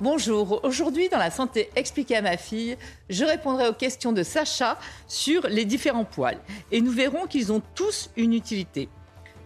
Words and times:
Bonjour, 0.00 0.58
aujourd'hui 0.64 1.08
dans 1.08 1.18
la 1.18 1.30
santé 1.30 1.70
expliquée 1.76 2.16
à 2.16 2.22
ma 2.22 2.36
fille, 2.36 2.76
je 3.08 3.24
répondrai 3.24 3.68
aux 3.68 3.74
questions 3.74 4.10
de 4.10 4.24
Sacha 4.24 4.76
sur 5.06 5.46
les 5.46 5.64
différents 5.64 6.04
poils 6.04 6.40
et 6.72 6.80
nous 6.80 6.90
verrons 6.90 7.28
qu'ils 7.28 7.52
ont 7.52 7.62
tous 7.76 8.10
une 8.16 8.34
utilité. 8.34 8.88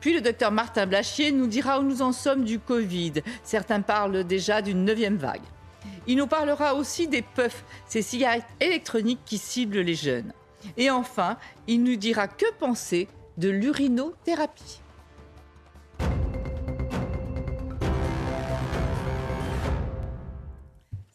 Puis 0.01 0.15
le 0.15 0.23
docteur 0.23 0.51
Martin 0.51 0.87
Blachier 0.87 1.33
nous 1.33 1.49
dira 1.49 1.79
où 1.81 1.83
nous 1.83 2.01
en 2.01 2.13
sommes 2.13 2.45
du 2.45 2.59
Covid. 2.59 3.13
Certains 3.45 3.83
parlent 3.83 4.25
déjà 4.25 4.63
d'une 4.63 4.87
neuvième 4.87 5.19
vague. 5.19 5.43
Il 6.07 6.17
nous 6.17 6.27
parlera 6.27 6.75
aussi 6.75 7.09
des 7.09 7.21
puffs, 7.21 7.63
ces 7.87 8.01
cigarettes 8.01 8.47
électroniques 8.59 9.21
qui 9.27 9.37
ciblent 9.37 9.81
les 9.81 9.97
jeunes. 9.97 10.33
Et 10.79 10.89
enfin, 10.91 11.37
il 11.67 11.83
nous 11.83 11.97
dira 11.97 12.27
que 12.27 12.51
penser 12.59 13.07
de 13.37 13.51
l'urinothérapie. 13.51 14.81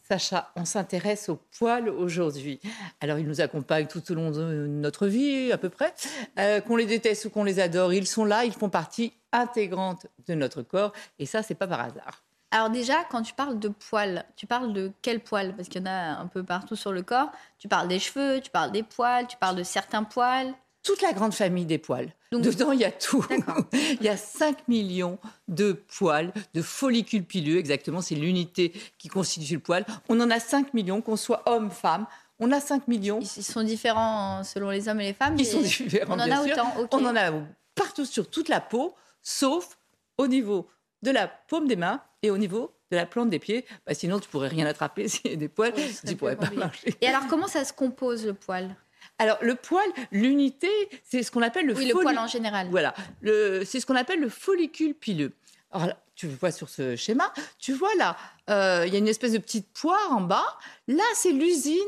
Sacha, 0.06 0.52
on 0.54 0.66
s'intéresse 0.66 1.30
aux 1.30 1.40
poils 1.58 1.88
aujourd'hui. 1.88 2.60
Alors, 3.00 3.18
ils 3.18 3.26
nous 3.26 3.40
accompagnent 3.40 3.86
tout 3.86 4.12
au 4.12 4.14
long 4.14 4.30
de 4.30 4.66
notre 4.66 5.06
vie, 5.06 5.50
à 5.50 5.56
peu 5.56 5.70
près. 5.70 5.94
Euh, 6.38 6.60
qu'on 6.60 6.76
les 6.76 6.84
déteste 6.84 7.24
ou 7.24 7.30
qu'on 7.30 7.42
les 7.42 7.58
adore, 7.58 7.94
ils 7.94 8.06
sont 8.06 8.26
là, 8.26 8.44
ils 8.44 8.52
font 8.52 8.68
partie 8.68 9.14
intégrante 9.32 10.06
de 10.26 10.34
notre 10.34 10.60
corps. 10.60 10.92
Et 11.18 11.24
ça, 11.24 11.42
c'est 11.42 11.54
pas 11.54 11.66
par 11.66 11.80
hasard. 11.80 12.22
Alors 12.50 12.68
déjà, 12.68 13.02
quand 13.10 13.22
tu 13.22 13.32
parles 13.32 13.58
de 13.58 13.68
poils, 13.68 14.26
tu 14.36 14.46
parles 14.46 14.74
de 14.74 14.92
quel 15.00 15.20
poil? 15.20 15.56
Parce 15.56 15.68
qu'il 15.68 15.80
y 15.80 15.84
en 15.84 15.90
a 15.90 16.20
un 16.20 16.26
peu 16.26 16.44
partout 16.44 16.76
sur 16.76 16.92
le 16.92 17.02
corps. 17.02 17.32
Tu 17.58 17.66
parles 17.66 17.88
des 17.88 17.98
cheveux, 17.98 18.40
tu 18.42 18.50
parles 18.50 18.72
des 18.72 18.82
poils, 18.82 19.26
tu 19.26 19.36
parles 19.38 19.56
de 19.56 19.64
certains 19.64 20.04
poils 20.04 20.54
toute 20.84 21.02
la 21.02 21.12
grande 21.12 21.34
famille 21.34 21.64
des 21.64 21.78
poils. 21.78 22.12
Dedans, 22.30 22.72
il 22.72 22.80
y 22.80 22.84
a 22.84 22.92
tout. 22.92 23.24
il 23.72 24.02
y 24.02 24.08
a 24.08 24.16
5 24.16 24.68
millions 24.68 25.18
de 25.48 25.72
poils, 25.72 26.32
de 26.52 26.62
follicules 26.62 27.24
pileux, 27.24 27.58
exactement, 27.58 28.00
c'est 28.00 28.14
l'unité 28.14 28.72
qui 28.98 29.08
constitue 29.08 29.54
le 29.54 29.60
poil. 29.60 29.84
On 30.08 30.20
en 30.20 30.30
a 30.30 30.38
5 30.38 30.74
millions, 30.74 31.00
qu'on 31.00 31.16
soit 31.16 31.42
homme, 31.46 31.70
femme. 31.70 32.06
On 32.38 32.52
a 32.52 32.60
5 32.60 32.86
millions. 32.88 33.20
Ils 33.20 33.44
sont 33.44 33.62
différents 33.62 34.44
selon 34.44 34.70
les 34.70 34.88
hommes 34.88 35.00
et 35.00 35.06
les 35.06 35.12
femmes. 35.14 35.36
Ils 35.38 35.46
sont 35.46 35.60
différents, 35.60 36.16
on 36.16 36.20
en 36.20 36.24
bien 36.26 36.40
a 36.40 36.44
sûr. 36.44 36.64
autant. 36.78 36.98
On 36.98 37.06
en 37.06 37.16
a 37.16 37.32
partout 37.74 38.04
sur 38.04 38.28
toute 38.28 38.48
la 38.48 38.60
peau, 38.60 38.94
sauf 39.22 39.78
au 40.18 40.26
niveau 40.26 40.68
de 41.02 41.10
la 41.10 41.28
paume 41.28 41.66
des 41.66 41.76
mains 41.76 42.02
et 42.22 42.30
au 42.30 42.38
niveau 42.38 42.72
de 42.90 42.96
la 42.96 43.06
plante 43.06 43.30
des 43.30 43.38
pieds. 43.38 43.64
Bah, 43.86 43.94
sinon, 43.94 44.18
tu 44.18 44.28
pourrais 44.28 44.48
rien 44.48 44.66
attraper 44.66 45.08
s'il 45.08 45.30
y 45.30 45.34
a 45.34 45.36
des 45.36 45.48
poils. 45.48 45.72
tu 46.06 46.16
pourrais 46.16 46.36
pas 46.36 46.50
marcher. 46.50 46.94
Et 47.00 47.06
alors, 47.06 47.26
comment 47.28 47.46
ça 47.48 47.64
se 47.64 47.72
compose 47.72 48.26
le 48.26 48.34
poil? 48.34 48.74
Alors, 49.18 49.38
le 49.42 49.54
poil, 49.54 49.86
l'unité, 50.10 50.68
c'est 51.04 51.22
ce 51.22 51.30
qu'on 51.30 51.42
appelle 51.42 51.66
le 51.66 51.74
Oui, 51.74 51.86
le 51.86 51.92
poil 51.92 52.18
en 52.18 52.26
général. 52.26 52.68
Voilà. 52.70 52.94
C'est 53.22 53.80
ce 53.80 53.86
qu'on 53.86 53.96
appelle 53.96 54.20
le 54.20 54.28
follicule 54.28 54.94
pileux. 54.94 55.32
Alors 55.70 55.88
là, 55.88 55.96
tu 56.14 56.28
vois 56.28 56.52
sur 56.52 56.68
ce 56.68 56.94
schéma, 56.96 57.32
tu 57.58 57.72
vois 57.72 57.94
là, 57.96 58.16
euh, 58.48 58.84
il 58.86 58.92
y 58.92 58.96
a 58.96 58.98
une 58.98 59.08
espèce 59.08 59.32
de 59.32 59.38
petite 59.38 59.68
poire 59.72 60.12
en 60.12 60.20
bas. 60.20 60.58
Là, 60.86 61.04
c'est 61.14 61.32
l'usine 61.32 61.78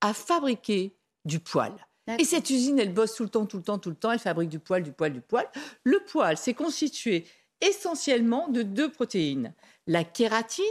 à 0.00 0.12
fabriquer 0.12 0.94
du 1.24 1.40
poil. 1.40 1.72
Et 2.18 2.24
cette 2.24 2.50
usine, 2.50 2.80
elle 2.80 2.92
bosse 2.92 3.14
tout 3.14 3.22
le 3.22 3.28
temps, 3.28 3.46
tout 3.46 3.58
le 3.58 3.62
temps, 3.62 3.78
tout 3.78 3.90
le 3.90 3.94
temps. 3.94 4.10
Elle 4.10 4.18
fabrique 4.18 4.48
du 4.48 4.58
poil, 4.58 4.82
du 4.82 4.90
poil, 4.90 5.12
du 5.12 5.20
poil. 5.20 5.48
Le 5.84 6.00
poil, 6.00 6.36
c'est 6.36 6.54
constitué 6.54 7.24
essentiellement 7.60 8.48
de 8.48 8.62
deux 8.62 8.90
protéines. 8.90 9.54
La 9.86 10.02
kératine, 10.02 10.64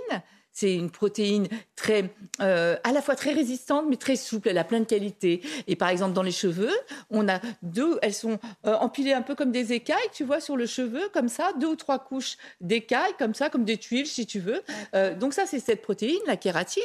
c'est 0.59 0.75
une 0.75 0.91
protéine 0.91 1.47
très, 1.77 2.13
euh, 2.41 2.75
à 2.83 2.91
la 2.91 3.01
fois 3.01 3.15
très 3.15 3.31
résistante, 3.31 3.85
mais 3.87 3.95
très 3.95 4.17
souple. 4.17 4.49
Elle 4.49 4.57
a 4.57 4.65
plein 4.65 4.81
de 4.81 4.85
qualités. 4.85 5.41
Et 5.67 5.77
par 5.77 5.87
exemple, 5.87 6.11
dans 6.11 6.21
les 6.21 6.33
cheveux, 6.33 6.73
on 7.09 7.29
a 7.29 7.39
deux, 7.61 7.97
elles 8.01 8.13
sont 8.13 8.39
euh, 8.65 8.75
empilées 8.75 9.13
un 9.13 9.21
peu 9.21 9.35
comme 9.35 9.53
des 9.53 9.71
écailles, 9.71 10.09
tu 10.11 10.25
vois, 10.25 10.41
sur 10.41 10.57
le 10.57 10.65
cheveu, 10.65 11.09
comme 11.13 11.29
ça, 11.29 11.53
deux 11.53 11.67
ou 11.67 11.75
trois 11.77 11.97
couches 11.97 12.35
d'écailles, 12.59 13.13
comme 13.17 13.33
ça, 13.33 13.49
comme 13.49 13.63
des 13.63 13.77
tuiles, 13.77 14.05
si 14.05 14.25
tu 14.25 14.41
veux. 14.41 14.61
Euh, 14.95 15.15
donc 15.15 15.33
ça, 15.33 15.45
c'est 15.45 15.59
cette 15.59 15.81
protéine, 15.81 16.19
la 16.27 16.35
kératine, 16.35 16.83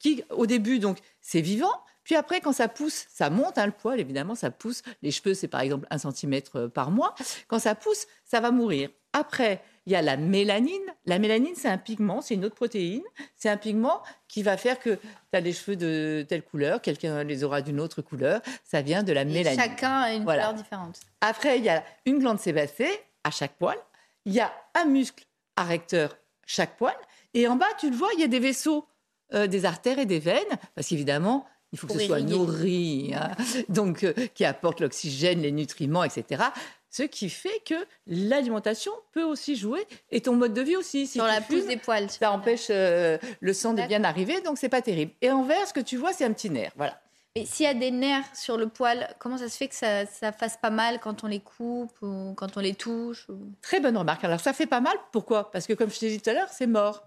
qui, 0.00 0.24
au 0.30 0.46
début, 0.46 0.80
donc, 0.80 0.98
c'est 1.20 1.40
vivant. 1.40 1.72
Puis 2.02 2.16
après, 2.16 2.40
quand 2.40 2.52
ça 2.52 2.66
pousse, 2.66 3.06
ça 3.10 3.30
monte, 3.30 3.58
hein, 3.58 3.66
le 3.66 3.72
poil, 3.72 4.00
évidemment, 4.00 4.34
ça 4.34 4.50
pousse. 4.50 4.82
Les 5.02 5.12
cheveux, 5.12 5.34
c'est 5.34 5.48
par 5.48 5.60
exemple 5.60 5.86
un 5.90 5.98
centimètre 5.98 6.66
par 6.66 6.90
mois. 6.90 7.14
Quand 7.46 7.60
ça 7.60 7.76
pousse, 7.76 8.06
ça 8.24 8.40
va 8.40 8.50
mourir. 8.50 8.90
Après, 9.12 9.62
il 9.86 9.92
y 9.92 9.96
a 9.96 10.02
la 10.02 10.16
mélanine. 10.16 10.82
La 11.06 11.18
mélanine, 11.18 11.54
c'est 11.56 11.68
un 11.68 11.78
pigment, 11.78 12.20
c'est 12.20 12.34
une 12.34 12.44
autre 12.44 12.54
protéine. 12.54 13.02
C'est 13.36 13.48
un 13.48 13.56
pigment 13.56 14.02
qui 14.28 14.42
va 14.42 14.56
faire 14.56 14.78
que 14.78 14.94
tu 14.96 15.00
as 15.32 15.40
des 15.40 15.52
cheveux 15.52 15.76
de 15.76 16.24
telle 16.28 16.42
couleur, 16.42 16.80
quelqu'un 16.80 17.22
les 17.24 17.44
aura 17.44 17.60
d'une 17.60 17.80
autre 17.80 18.02
couleur. 18.02 18.40
Ça 18.64 18.82
vient 18.82 19.02
de 19.02 19.12
la 19.12 19.22
Et 19.22 19.26
mélanine. 19.26 19.60
Chacun 19.60 20.00
a 20.00 20.12
une 20.12 20.24
couleur 20.24 20.54
différente. 20.54 21.00
Après, 21.20 21.58
il 21.58 21.64
y 21.64 21.68
a 21.68 21.84
une 22.06 22.18
glande 22.18 22.38
sébacée 22.38 22.90
à 23.24 23.30
chaque 23.30 23.56
poil. 23.56 23.76
Il 24.24 24.32
y 24.32 24.40
a 24.40 24.52
un 24.74 24.86
muscle 24.86 25.24
arrecteur 25.56 26.16
chaque 26.46 26.76
poil. 26.76 26.94
Et 27.34 27.48
en 27.48 27.56
bas, 27.56 27.66
tu 27.78 27.90
le 27.90 27.96
vois, 27.96 28.08
il 28.14 28.20
y 28.20 28.24
a 28.24 28.28
des 28.28 28.38
vaisseaux, 28.38 28.86
euh, 29.34 29.46
des 29.46 29.64
artères 29.64 29.98
et 29.98 30.06
des 30.06 30.18
veines, 30.18 30.42
parce 30.74 30.88
qu'évidemment, 30.88 31.46
il 31.72 31.78
faut 31.78 31.86
que 31.88 31.92
Pour 31.92 32.00
ce 32.00 32.06
soit 32.06 32.20
nourri, 32.20 33.12
hein. 33.16 33.32
donc 33.68 34.04
euh, 34.04 34.12
qui 34.34 34.44
apporte 34.44 34.80
l'oxygène, 34.80 35.40
les 35.40 35.50
nutriments, 35.50 36.04
etc. 36.04 36.44
Ce 36.96 37.02
qui 37.02 37.28
fait 37.28 37.60
que 37.66 37.74
l'alimentation 38.06 38.92
peut 39.10 39.24
aussi 39.24 39.56
jouer 39.56 39.84
et 40.12 40.20
ton 40.20 40.36
mode 40.36 40.54
de 40.54 40.62
vie 40.62 40.76
aussi. 40.76 41.08
Si 41.08 41.14
Sur 41.14 41.24
la 41.26 41.40
pousse 41.40 41.66
des 41.66 41.76
poils. 41.76 42.08
ça 42.08 42.30
empêche 42.30 42.68
euh, 42.70 43.18
le 43.40 43.52
sang 43.52 43.72
de 43.72 43.82
bien 43.82 44.04
arriver, 44.04 44.40
donc 44.42 44.58
c'est 44.58 44.68
pas 44.68 44.80
terrible. 44.80 45.10
Et 45.20 45.28
en 45.32 45.42
vert, 45.42 45.66
ce 45.66 45.72
que 45.72 45.80
tu 45.80 45.96
vois, 45.96 46.12
c'est 46.12 46.24
un 46.24 46.32
petit 46.32 46.50
nerf. 46.50 46.70
Voilà. 46.76 47.00
Mais 47.34 47.46
s'il 47.46 47.66
y 47.66 47.68
a 47.68 47.74
des 47.74 47.90
nerfs 47.90 48.36
sur 48.36 48.56
le 48.56 48.68
poil, 48.68 49.12
comment 49.18 49.38
ça 49.38 49.48
se 49.48 49.56
fait 49.56 49.66
que 49.66 49.74
ça, 49.74 50.06
ça 50.06 50.30
fasse 50.30 50.56
pas 50.56 50.70
mal 50.70 51.00
quand 51.00 51.24
on 51.24 51.26
les 51.26 51.40
coupe 51.40 51.90
ou 52.00 52.32
quand 52.36 52.56
on 52.56 52.60
les 52.60 52.74
touche 52.76 53.28
ou- 53.28 53.50
Très 53.60 53.80
bonne 53.80 53.96
remarque. 53.96 54.22
Alors 54.22 54.38
ça 54.38 54.52
fait 54.52 54.66
pas 54.66 54.80
mal. 54.80 54.94
Pourquoi? 55.10 55.50
Parce 55.50 55.66
que 55.66 55.72
comme 55.72 55.90
je 55.90 55.98
t'ai 55.98 56.10
dit 56.10 56.20
tout 56.20 56.30
à 56.30 56.32
l'heure, 56.32 56.48
c'est 56.52 56.68
mort. 56.68 57.02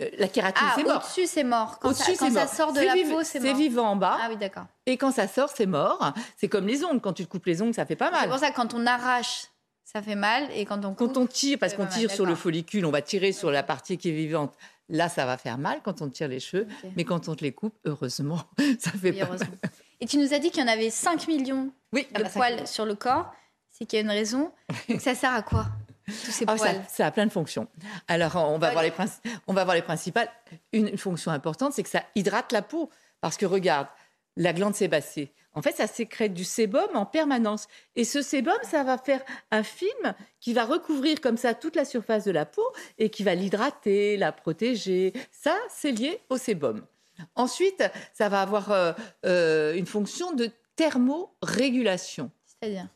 Euh, 0.00 0.08
la 0.18 0.28
kératine, 0.28 0.66
Ah, 0.68 0.72
c'est 0.76 0.84
mort. 0.84 0.96
au-dessus, 1.04 1.26
c'est 1.26 1.44
mort. 1.44 1.78
Quand, 1.80 1.92
ça, 1.94 2.04
quand 2.18 2.30
c'est 2.30 2.46
sort 2.46 2.72
de 2.72 2.78
C'est 2.78 2.84
la 2.86 2.92
peau, 2.94 3.22
c'est 3.24 3.40
C'est 3.40 3.48
mort. 3.48 3.56
vivant 3.56 3.88
en 3.90 3.96
bas. 3.96 4.18
Ah 4.22 4.28
oui, 4.30 4.36
d'accord. 4.36 4.66
Et 4.86 4.96
quand 4.96 5.10
ça 5.10 5.26
sort, 5.26 5.50
c'est 5.54 5.66
mort. 5.66 6.12
C'est 6.36 6.48
comme 6.48 6.66
les 6.66 6.84
ongles. 6.84 7.00
Quand 7.00 7.12
tu 7.12 7.24
te 7.24 7.28
coupes 7.30 7.46
les 7.46 7.60
ongles, 7.60 7.74
ça 7.74 7.84
fait 7.86 7.96
pas 7.96 8.06
C'est 8.06 8.20
mal. 8.20 8.28
pour 8.28 8.38
ça 8.38 8.50
que 8.50 8.56
quand 8.56 8.72
on 8.74 8.86
arrache, 8.86 9.46
ça 9.84 10.00
fait 10.00 10.14
mal. 10.14 10.48
Et 10.54 10.64
quand 10.64 10.84
on 10.84 10.94
coupe, 10.94 11.12
Quand 11.14 11.16
on 11.20 11.26
tire, 11.26 11.58
parce 11.58 11.74
qu'on 11.74 11.84
mal, 11.84 11.92
tire 11.92 12.10
sur 12.10 12.24
le 12.24 12.36
follicule, 12.36 12.86
on 12.86 12.90
va 12.92 13.02
tirer 13.02 13.32
sur 13.32 13.50
la 13.50 13.62
partie 13.64 13.98
qui 13.98 14.10
est 14.10 14.12
vivante. 14.12 14.54
Là, 14.88 15.08
ça 15.08 15.26
va 15.26 15.36
faire 15.36 15.58
mal 15.58 15.80
quand 15.84 16.02
on 16.02 16.08
tire 16.08 16.28
les 16.28 16.40
cheveux. 16.40 16.66
Mais 16.96 17.04
quand 17.04 17.28
on 17.28 17.34
te 17.34 17.42
les 17.42 17.52
coupe, 17.52 17.74
heureusement, 17.84 18.38
ça 18.78 18.90
fait 18.92 19.10
Oui, 19.10 19.18
pas 19.20 19.26
mal. 19.26 19.38
Et 20.00 20.06
tu 20.06 20.18
nous 20.18 20.32
as 20.32 20.38
dit 20.38 20.50
qu'il 20.50 20.62
y 20.62 20.64
en 20.64 20.72
avait 20.72 20.90
5 20.90 21.26
millions 21.28 21.72
Oui, 21.92 22.06
de 22.14 22.22
poils 22.32 22.66
sur 22.66 22.86
le 22.86 22.94
corps. 22.94 23.32
C'est 23.70 23.86
qu'il 23.86 23.98
y 23.98 24.02
a 24.02 24.04
une 24.04 24.10
raison. 24.10 24.52
Donc 24.88 25.00
ça 25.00 25.14
sert 25.14 25.32
à 25.32 25.42
quoi? 25.42 25.66
Tous 26.24 26.30
ces 26.30 26.44
Ah, 26.46 26.56
ça, 26.88 27.06
a 27.06 27.10
plein 27.10 27.26
de 27.26 27.32
fonctions. 27.32 27.66
Alors, 28.08 28.36
on 28.36 28.58
va, 28.58 28.70
voir 28.72 28.82
les 28.82 28.90
princi- 28.90 29.20
on 29.46 29.52
va 29.54 29.64
voir 29.64 29.76
les 29.76 29.82
principales. 29.82 30.28
Une, 30.72 30.88
une 30.88 30.98
fonction 30.98 31.30
importante, 31.30 31.72
c'est 31.72 31.82
que 31.82 31.88
ça 31.88 32.02
hydrate 32.14 32.52
la 32.52 32.62
peau. 32.62 32.90
Parce 33.20 33.36
que 33.36 33.46
regarde, 33.46 33.86
la 34.36 34.52
glande 34.52 34.74
sébacée, 34.74 35.32
en 35.52 35.62
fait, 35.62 35.72
ça 35.72 35.86
sécrète 35.88 36.32
du 36.32 36.44
sébum 36.44 36.88
en 36.94 37.04
permanence. 37.04 37.66
Et 37.96 38.04
ce 38.04 38.22
sébum, 38.22 38.54
ça 38.62 38.84
va 38.84 38.96
faire 38.98 39.20
un 39.50 39.62
film 39.64 40.14
qui 40.38 40.52
va 40.54 40.64
recouvrir 40.64 41.20
comme 41.20 41.36
ça 41.36 41.54
toute 41.54 41.74
la 41.76 41.84
surface 41.84 42.24
de 42.24 42.30
la 42.30 42.46
peau 42.46 42.64
et 42.98 43.10
qui 43.10 43.24
va 43.24 43.34
l'hydrater, 43.34 44.16
la 44.16 44.30
protéger. 44.32 45.12
Ça, 45.32 45.56
c'est 45.68 45.90
lié 45.92 46.20
au 46.30 46.36
sébum. 46.36 46.86
Ensuite, 47.34 47.82
ça 48.14 48.28
va 48.28 48.40
avoir 48.42 48.70
euh, 48.70 48.92
euh, 49.26 49.74
une 49.74 49.86
fonction 49.86 50.32
de 50.32 50.50
thermorégulation. 50.76 52.30
C'est-à-dire? 52.46 52.86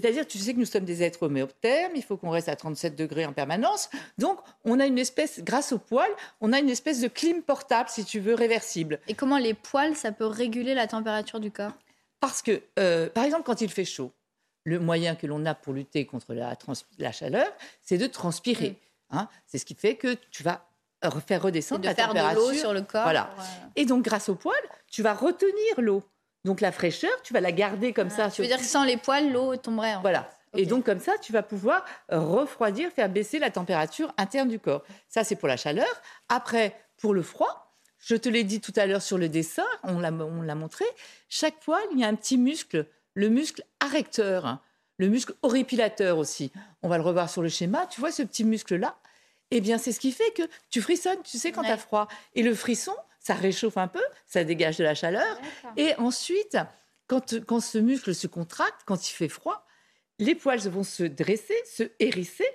C'est-à-dire, 0.00 0.26
tu 0.26 0.38
sais 0.38 0.54
que 0.54 0.58
nous 0.58 0.64
sommes 0.66 0.84
des 0.84 1.02
êtres 1.02 1.22
homéothermes, 1.24 1.92
il 1.94 2.02
faut 2.02 2.16
qu'on 2.16 2.30
reste 2.30 2.48
à 2.48 2.56
37 2.56 2.96
degrés 2.96 3.26
en 3.26 3.32
permanence. 3.32 3.88
Donc, 4.18 4.38
on 4.64 4.80
a 4.80 4.86
une 4.86 4.98
espèce, 4.98 5.40
grâce 5.40 5.72
au 5.72 5.78
poil, 5.78 6.08
on 6.40 6.52
a 6.52 6.58
une 6.58 6.68
espèce 6.70 7.00
de 7.00 7.08
clim 7.08 7.42
portable, 7.42 7.88
si 7.88 8.04
tu 8.04 8.20
veux, 8.20 8.34
réversible. 8.34 8.98
Et 9.08 9.14
comment 9.14 9.38
les 9.38 9.54
poils, 9.54 9.94
ça 9.96 10.12
peut 10.12 10.26
réguler 10.26 10.74
la 10.74 10.86
température 10.86 11.40
du 11.40 11.50
corps? 11.50 11.72
Parce 12.20 12.42
que, 12.42 12.62
euh, 12.78 13.08
par 13.08 13.24
exemple, 13.24 13.42
quand 13.44 13.60
il 13.60 13.70
fait 13.70 13.84
chaud, 13.84 14.10
le 14.64 14.78
moyen 14.80 15.14
que 15.14 15.26
l'on 15.26 15.44
a 15.44 15.54
pour 15.54 15.72
lutter 15.74 16.06
contre 16.06 16.32
la, 16.34 17.12
chaleur, 17.12 17.46
c'est 17.82 17.98
de 17.98 18.06
transpirer. 18.06 18.78
hein. 19.10 19.28
C'est 19.46 19.58
ce 19.58 19.64
qui 19.66 19.74
fait 19.74 19.94
que 19.96 20.16
tu 20.30 20.42
vas 20.42 20.66
re- 21.02 21.20
faire 21.20 21.42
redescendre 21.42 21.82
de 21.82 21.86
la 21.88 21.94
faire 21.94 22.08
de 22.08 22.14
température. 22.14 22.40
l'eau 22.40 22.54
sur 22.54 22.72
le 22.72 22.80
corps. 22.80 23.02
Voilà. 23.02 23.30
euh, 23.38 23.42
Et 23.76 23.84
donc, 23.84 24.02
grâce 24.04 24.28
au 24.30 24.34
poil, 24.34 24.56
tu 24.88 25.02
vas 25.02 25.12
retenir 25.12 25.52
l'eau. 25.78 26.02
Donc, 26.44 26.60
la 26.60 26.72
fraîcheur, 26.72 27.10
tu 27.22 27.32
vas 27.32 27.40
la 27.40 27.52
garder 27.52 27.92
comme 27.92 28.10
ça. 28.10 28.26
Tu 28.28 28.34
sur- 28.36 28.42
veux 28.44 28.48
dire 28.48 28.58
que 28.58 28.64
sans 28.64 28.84
les 28.84 28.96
poils, 28.96 29.32
l'eau 29.32 29.56
tomberait 29.56 29.94
en 29.94 29.98
fait. 29.98 30.02
Voilà. 30.02 30.30
Et 30.56 30.66
donc, 30.66 30.84
comme 30.84 31.00
ça, 31.00 31.14
tu 31.20 31.32
vas 31.32 31.42
pouvoir 31.42 31.84
euh, 32.12 32.20
refroidir, 32.20 32.90
faire 32.92 33.08
baisser 33.08 33.38
la 33.40 33.50
température 33.50 34.12
interne 34.18 34.48
du 34.48 34.60
corps. 34.60 34.84
Ça, 35.08 35.24
c'est 35.24 35.34
pour 35.36 35.48
la 35.48 35.56
chaleur. 35.56 35.88
Après, 36.28 36.76
pour 36.98 37.12
le 37.14 37.22
froid, 37.22 37.74
je 37.98 38.14
te 38.14 38.28
l'ai 38.28 38.44
dit 38.44 38.60
tout 38.60 38.72
à 38.76 38.86
l'heure 38.86 39.02
sur 39.02 39.18
le 39.18 39.28
dessin, 39.28 39.64
on 39.82 39.98
l'a 39.98 40.12
on 40.12 40.42
l'a 40.42 40.54
montré, 40.54 40.84
chaque 41.28 41.58
poil, 41.60 41.82
il 41.92 41.98
y 41.98 42.04
a 42.04 42.08
un 42.08 42.14
petit 42.14 42.36
muscle, 42.36 42.86
le 43.14 43.30
muscle 43.30 43.64
arrecteur, 43.80 44.58
le 44.98 45.08
muscle 45.08 45.34
horripilateur 45.42 46.18
aussi. 46.18 46.52
On 46.82 46.88
va 46.88 46.98
le 46.98 47.02
revoir 47.02 47.28
sur 47.30 47.42
le 47.42 47.48
schéma. 47.48 47.86
Tu 47.86 48.00
vois 48.00 48.12
ce 48.12 48.22
petit 48.22 48.44
muscle-là? 48.44 48.96
Eh 49.50 49.60
bien, 49.60 49.78
c'est 49.78 49.90
ce 49.92 49.98
qui 50.00 50.12
fait 50.12 50.30
que 50.36 50.42
tu 50.70 50.80
frissonnes, 50.82 51.22
tu 51.24 51.36
sais, 51.38 51.50
quand 51.50 51.62
Ouais. 51.62 51.66
tu 51.68 51.72
as 51.72 51.78
froid. 51.78 52.06
Et 52.34 52.42
le 52.42 52.54
frisson, 52.54 52.94
ça 53.24 53.34
réchauffe 53.34 53.78
un 53.78 53.88
peu, 53.88 54.02
ça 54.26 54.44
dégage 54.44 54.76
de 54.76 54.84
la 54.84 54.94
chaleur. 54.94 55.34
D'accord. 55.34 55.72
Et 55.76 55.94
ensuite, 55.96 56.58
quand, 57.06 57.40
quand 57.46 57.60
ce 57.60 57.78
muscle 57.78 58.14
se 58.14 58.26
contracte, 58.26 58.82
quand 58.84 59.08
il 59.08 59.12
fait 59.12 59.28
froid, 59.28 59.66
les 60.18 60.34
poils 60.34 60.68
vont 60.68 60.84
se 60.84 61.02
dresser, 61.02 61.56
se 61.64 61.84
hérisser, 61.98 62.46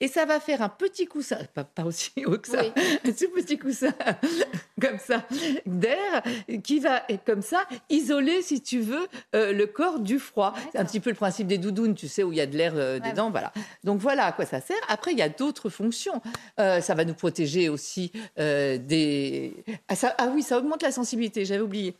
et 0.00 0.08
ça 0.08 0.24
va 0.26 0.40
faire 0.40 0.60
un 0.62 0.68
petit 0.68 1.06
coussin, 1.06 1.38
pas, 1.54 1.64
pas 1.64 1.84
aussi 1.84 2.10
haut 2.26 2.38
que 2.38 2.48
ça, 2.48 2.62
Oui. 2.62 2.72
un 3.04 3.12
tout 3.12 3.30
petit 3.34 3.58
coussin 3.58 3.92
comme 4.80 4.98
ça 4.98 5.24
d'air 5.66 6.22
qui 6.62 6.80
va 6.80 7.02
comme 7.24 7.42
ça 7.42 7.64
isoler, 7.90 8.42
si 8.42 8.60
tu 8.60 8.80
veux, 8.80 9.06
euh, 9.34 9.52
le 9.52 9.66
corps 9.66 10.00
du 10.00 10.18
froid. 10.18 10.52
C'est 10.72 10.78
un 10.78 10.84
petit 10.84 11.00
peu 11.00 11.10
le 11.10 11.16
principe 11.16 11.46
des 11.46 11.58
doudounes, 11.58 11.94
tu 11.94 12.08
sais, 12.08 12.22
où 12.22 12.32
il 12.32 12.38
y 12.38 12.40
a 12.40 12.46
de 12.46 12.56
l'air 12.56 12.72
euh, 12.76 12.98
Ouais, 13.00 13.10
dedans, 13.10 13.30
voilà. 13.30 13.52
Donc 13.84 14.00
voilà 14.00 14.26
à 14.26 14.32
quoi 14.32 14.44
ça 14.46 14.60
sert. 14.60 14.76
Après, 14.88 15.12
il 15.12 15.18
y 15.18 15.22
a 15.22 15.28
d'autres 15.28 15.68
fonctions. 15.70 16.20
Euh, 16.60 16.80
ça 16.80 16.94
va 16.94 17.04
nous 17.04 17.14
protéger 17.14 17.68
aussi 17.68 18.12
des. 18.36 19.64
Ah, 19.88 19.96
ça- 19.96 20.14
ah 20.18 20.28
oui, 20.34 20.42
ça 20.42 20.58
augmente 20.58 20.82
la 20.82 20.92
sensibilité. 20.92 21.44
J'avais 21.44 21.62
oublié. 21.62 21.96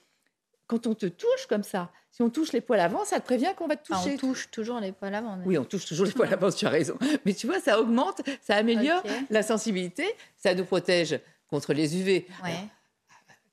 Quand 0.67 0.87
on 0.87 0.95
te 0.95 1.07
touche 1.07 1.47
comme 1.49 1.63
ça, 1.63 1.91
si 2.11 2.23
on 2.23 2.31
touche 2.31 2.53
les 2.53 2.61
poils 2.61 2.81
avant, 2.81 3.05
ça 3.05 3.21
te 3.21 3.25
prévient 3.25 3.53
qu'on 3.57 3.67
va 3.67 3.77
te 3.77 3.93
Enfin, 3.93 4.03
toucher. 4.03 4.15
on 4.15 4.19
touche 4.19 4.51
toujours 4.51 4.81
les 4.81 4.93
poils 4.93 5.15
avant. 5.15 5.39
Oui, 5.45 5.59
on 5.59 5.65
touche 5.65 5.85
toujours 5.85 6.07
les 6.07 6.13
poils 6.13 6.33
avant, 6.33 6.51
tu 6.51 6.65
as 6.67 6.71
raison. 6.71 6.97
Mais 7.25 7.35
tu 7.35 7.47
vois, 7.47 7.61
ça 7.61 7.81
augmente, 7.81 8.23
ça 8.41 8.57
améliore 8.57 9.03
la 9.31 9.43
sensibilité, 9.43 10.07
ça 10.37 10.55
nous 10.55 10.65
protège 10.65 11.19
contre 11.49 11.73
les 11.75 11.97
UV. 11.99 12.27
Ouais. 12.43 12.51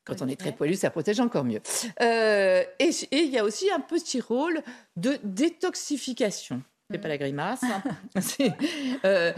Quand 0.03 0.21
on 0.21 0.27
est 0.27 0.39
très 0.39 0.51
poilu, 0.51 0.75
ça 0.75 0.89
protège 0.89 1.19
encore 1.19 1.43
mieux. 1.43 1.61
Euh, 2.01 2.63
et 2.79 2.89
il 3.11 3.29
y 3.29 3.37
a 3.37 3.43
aussi 3.43 3.69
un 3.71 3.79
petit 3.79 4.19
rôle 4.21 4.61
de 4.95 5.17
détoxification. 5.23 6.61
Fais 6.91 6.97
pas 6.97 7.07
la 7.07 7.17
grimace. 7.17 7.61
hein. 7.63 7.81
c'est 8.21 8.51
euh, 9.05 9.31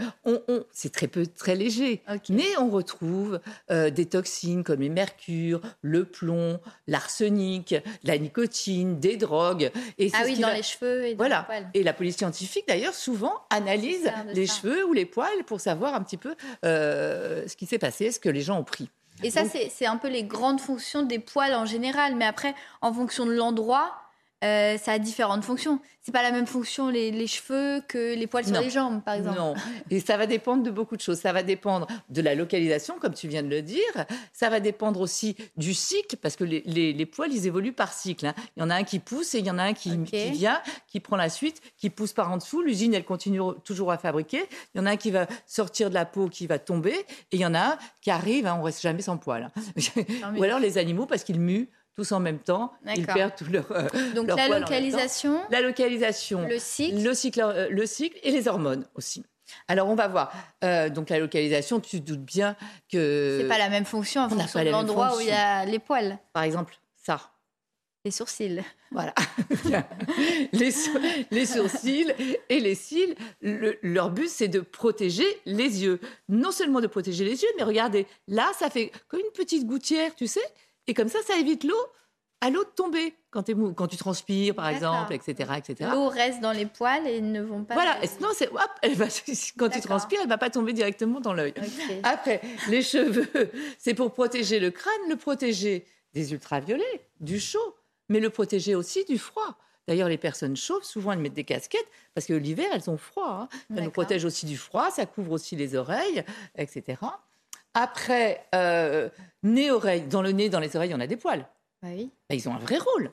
c'est 0.72 0.92
très 0.92 1.06
peu, 1.08 1.26
très 1.26 1.54
léger. 1.54 2.02
Mais 2.28 2.44
on 2.58 2.68
retrouve 2.68 3.40
euh, 3.70 3.90
des 3.90 4.06
toxines 4.06 4.64
comme 4.64 4.80
le 4.80 4.88
mercure, 4.88 5.60
le 5.82 6.04
plomb, 6.04 6.58
l'arsenic, 6.86 7.74
la 8.02 8.18
nicotine, 8.18 8.98
des 8.98 9.16
drogues. 9.16 9.70
Et 9.98 10.10
Ah 10.14 10.22
oui, 10.24 10.38
dans 10.38 10.48
va- 10.48 10.54
les 10.54 10.62
cheveux 10.62 11.04
et 11.06 11.10
dans 11.12 11.16
Voilà. 11.18 11.40
les 11.40 11.44
poils. 11.46 11.70
Et 11.74 11.82
la 11.82 11.92
police 11.92 12.16
scientifique, 12.16 12.64
d'ailleurs, 12.66 12.94
souvent 12.94 13.34
analyse 13.50 14.10
les 14.32 14.46
ça. 14.46 14.54
cheveux 14.60 14.84
ou 14.86 14.92
les 14.92 15.06
poils 15.06 15.44
pour 15.46 15.60
savoir 15.60 15.94
un 15.94 16.02
petit 16.02 16.16
peu 16.16 16.34
euh, 16.64 17.46
ce 17.46 17.56
qui 17.56 17.66
s'est 17.66 17.78
passé, 17.78 18.10
ce 18.10 18.18
que 18.20 18.28
les 18.28 18.40
gens 18.40 18.58
ont 18.58 18.64
pris. 18.64 18.88
Et 19.22 19.30
ça, 19.30 19.42
c'est 19.44 19.86
un 19.86 19.96
peu 19.96 20.08
les 20.08 20.24
grandes 20.24 20.60
fonctions 20.60 21.02
des 21.02 21.20
poils 21.20 21.54
en 21.54 21.66
général. 21.66 22.16
Mais 22.16 22.24
après, 22.24 22.54
en 22.82 22.92
fonction 22.92 23.26
de 23.26 23.32
l'endroit, 23.32 23.92
euh, 24.44 24.76
ça 24.78 24.92
a 24.92 24.98
différentes 24.98 25.42
fonctions. 25.44 25.80
C'est 26.02 26.12
pas 26.12 26.22
la 26.22 26.32
même 26.32 26.46
fonction 26.46 26.90
les, 26.90 27.10
les 27.10 27.26
cheveux 27.26 27.80
que 27.88 28.14
les 28.14 28.26
poils 28.26 28.44
sur 28.44 28.52
les 28.60 28.68
jambes, 28.68 29.02
par 29.02 29.14
exemple. 29.14 29.38
Non, 29.38 29.54
et 29.90 30.00
ça 30.00 30.18
va 30.18 30.26
dépendre 30.26 30.62
de 30.62 30.70
beaucoup 30.70 30.96
de 30.96 31.00
choses. 31.00 31.18
Ça 31.18 31.32
va 31.32 31.42
dépendre 31.42 31.86
de 32.10 32.20
la 32.20 32.34
localisation, 32.34 32.98
comme 33.00 33.14
tu 33.14 33.26
viens 33.26 33.42
de 33.42 33.48
le 33.48 33.62
dire. 33.62 33.80
Ça 34.34 34.50
va 34.50 34.60
dépendre 34.60 35.00
aussi 35.00 35.34
du 35.56 35.72
cycle, 35.72 36.16
parce 36.18 36.36
que 36.36 36.44
les, 36.44 36.62
les- 36.66 36.92
les 36.92 37.06
poils, 37.06 37.32
ils 37.32 37.46
évoluent 37.46 37.72
par 37.72 37.94
cycle. 37.94 38.26
hein. 38.26 38.34
Il 38.56 38.60
y 38.60 38.62
en 38.62 38.68
a 38.68 38.74
un 38.74 38.84
qui 38.84 38.98
pousse 38.98 39.34
et 39.34 39.38
il 39.38 39.46
y 39.46 39.50
en 39.50 39.58
a 39.58 39.62
un 39.62 39.72
qui, 39.72 39.88
vient, 40.30 40.60
qui 40.88 41.00
prend 41.00 41.16
la 41.16 41.30
suite, 41.30 41.62
qui 41.78 41.88
pousse 41.88 42.12
par 42.12 42.30
en 42.30 42.36
dessous. 42.36 42.60
L'usine, 42.60 42.92
elle 42.92 43.04
continue 43.04 43.40
toujours 43.64 43.90
à 43.90 43.96
fabriquer. 43.96 44.44
Il 44.74 44.78
y 44.78 44.80
en 44.82 44.86
a 44.86 44.90
un 44.90 44.96
qui 44.96 45.10
va 45.10 45.26
sortir 45.46 45.88
de 45.88 45.94
la 45.94 46.04
peau, 46.04 46.28
qui 46.28 46.46
va 46.46 46.58
tomber, 46.58 46.92
et 46.92 47.06
il 47.32 47.40
y 47.40 47.46
en 47.46 47.54
a 47.54 47.60
un 47.60 47.78
qui 48.02 48.10
arrive. 48.10 48.46
hein, 48.46 48.56
on 48.60 48.62
reste 48.62 48.82
jamais 48.82 49.00
sans 49.00 49.16
poil. 49.16 49.44
hein. 49.56 49.62
Ou 50.36 50.42
alors 50.42 50.58
les 50.58 50.76
animaux, 50.76 51.06
parce 51.06 51.24
qu'ils 51.24 51.40
muent 51.40 51.68
tous 51.96 52.10
en 52.12 52.20
même 52.20 52.38
temps, 52.40 52.72
ils 52.96 53.06
perdent 53.06 53.36
tout 53.36 53.44
leur, 53.50 53.70
euh, 53.72 53.88
Donc 54.14 54.26
leur 54.28 54.36
la 54.36 54.48
localisation, 54.60 55.40
La 55.50 55.60
localisation, 55.60 56.46
le 56.46 56.58
cycle. 56.58 57.02
le 57.02 57.14
cycle, 57.14 57.40
euh, 57.40 57.68
le 57.70 57.86
cycle 57.86 58.18
et 58.22 58.30
les 58.30 58.48
hormones 58.48 58.86
aussi. 58.94 59.24
Alors 59.68 59.88
on 59.88 59.94
va 59.94 60.08
voir. 60.08 60.32
Euh, 60.64 60.88
donc 60.88 61.10
la 61.10 61.18
localisation, 61.18 61.78
tu 61.78 62.00
te 62.00 62.06
doutes 62.06 62.24
bien 62.24 62.56
que, 62.90 63.38
C'est 63.42 63.48
pas 63.48 63.58
la 63.58 63.68
même 63.68 63.84
fonction 63.84 64.22
en 64.22 64.28
fonction 64.28 64.64
de 64.64 64.70
l'endroit 64.70 65.16
où 65.16 65.20
il 65.20 65.26
y 65.28 65.30
a 65.32 65.64
les 65.64 65.78
poils, 65.78 66.18
par 66.32 66.42
exemple, 66.42 66.74
ça. 66.96 67.20
les 68.04 68.10
sourcils. 68.10 68.62
Voilà. 68.90 69.14
les, 70.52 70.70
sou- 70.70 70.98
les 71.30 71.46
sourcils 71.46 72.12
et 72.48 72.60
les 72.60 72.74
cils, 72.74 73.14
le- 73.40 73.78
leur 73.82 74.10
but, 74.10 74.28
c'est 74.28 74.48
de 74.48 74.60
protéger 74.60 75.26
les 75.46 75.82
yeux. 75.84 76.00
Non 76.28 76.50
seulement 76.52 76.80
de 76.80 76.86
protéger 76.86 77.24
les 77.24 77.42
yeux, 77.42 77.48
mais 77.56 77.62
regardez, 77.64 78.06
là, 78.28 78.50
ça 78.58 78.70
fait 78.70 78.92
comme 79.08 79.20
une 79.20 79.32
petite 79.32 79.66
gouttière, 79.66 80.14
tu 80.14 80.26
sais, 80.26 80.42
et 80.86 80.94
comme 80.94 81.08
ça, 81.08 81.18
ça 81.26 81.36
évite 81.38 81.64
l'eau 81.64 81.74
à 82.40 82.50
l'eau 82.50 82.62
de 82.64 82.68
tomber 82.70 83.14
quand, 83.30 83.44
t'es 83.44 83.54
mou- 83.54 83.72
quand 83.72 83.86
tu 83.86 83.96
transpires, 83.96 84.54
par 84.54 84.68
exemple, 84.68 85.14
etc. 85.14 85.52
etc. 85.56 85.90
L'eau 85.94 86.08
reste 86.08 86.40
dans 86.40 86.52
les 86.52 86.66
poils 86.66 87.06
et 87.06 87.16
ils 87.16 87.32
ne 87.32 87.40
vont 87.40 87.64
pas. 87.64 87.72
Voilà, 87.74 87.96
sinon, 88.06 88.28
c'est, 88.34 88.48
hop, 88.48 88.60
elle 88.82 88.94
va, 88.94 89.06
quand 89.58 89.68
tu 89.70 89.80
transpires, 89.80 90.18
elle 90.22 90.28
va 90.28 90.36
pas 90.36 90.50
tomber 90.50 90.74
directement 90.74 91.20
dans 91.20 91.32
l'œil. 91.32 91.54
Après, 92.02 92.42
les 92.68 92.82
cheveux, 92.82 93.30
c'est 93.78 93.94
pour 93.94 94.12
protéger 94.12 94.58
le 94.60 94.70
crâne, 94.70 94.92
le 95.08 95.16
protéger 95.16 95.86
des 96.12 96.32
ultraviolets, 96.32 97.06
du 97.20 97.40
chaud, 97.40 97.76
mais 98.10 98.20
le 98.20 98.28
protéger 98.28 98.74
aussi 98.74 99.04
du 99.06 99.18
froid. 99.18 99.56
D'ailleurs, 99.88 100.08
les 100.08 100.18
personnes 100.18 100.56
chauves, 100.56 100.82
souvent, 100.84 101.12
elles 101.12 101.18
mettent 101.18 101.32
des 101.34 101.44
casquettes 101.44 101.88
parce 102.14 102.26
que 102.26 102.32
l'hiver, 102.34 102.66
elles 102.74 102.88
ont 102.90 102.96
froid. 102.98 103.40
hein. 103.42 103.48
Ça 103.74 103.80
nous 103.80 103.90
protège 103.90 104.24
aussi 104.26 104.44
du 104.46 104.56
froid, 104.58 104.90
ça 104.90 105.06
couvre 105.06 105.32
aussi 105.32 105.56
les 105.56 105.74
oreilles, 105.76 106.24
etc. 106.56 106.98
Après, 107.74 108.46
euh, 108.54 109.08
nez-oreille. 109.42 110.02
Dans 110.02 110.22
le 110.22 110.30
nez, 110.32 110.48
dans 110.48 110.60
les 110.60 110.74
oreilles, 110.76 110.94
on 110.94 111.00
a 111.00 111.06
des 111.06 111.16
poils. 111.16 111.46
Bah 111.82 111.88
oui. 111.94 112.10
Ben, 112.30 112.36
ils 112.36 112.48
ont 112.48 112.54
un 112.54 112.58
vrai 112.58 112.78
rôle. 112.78 113.10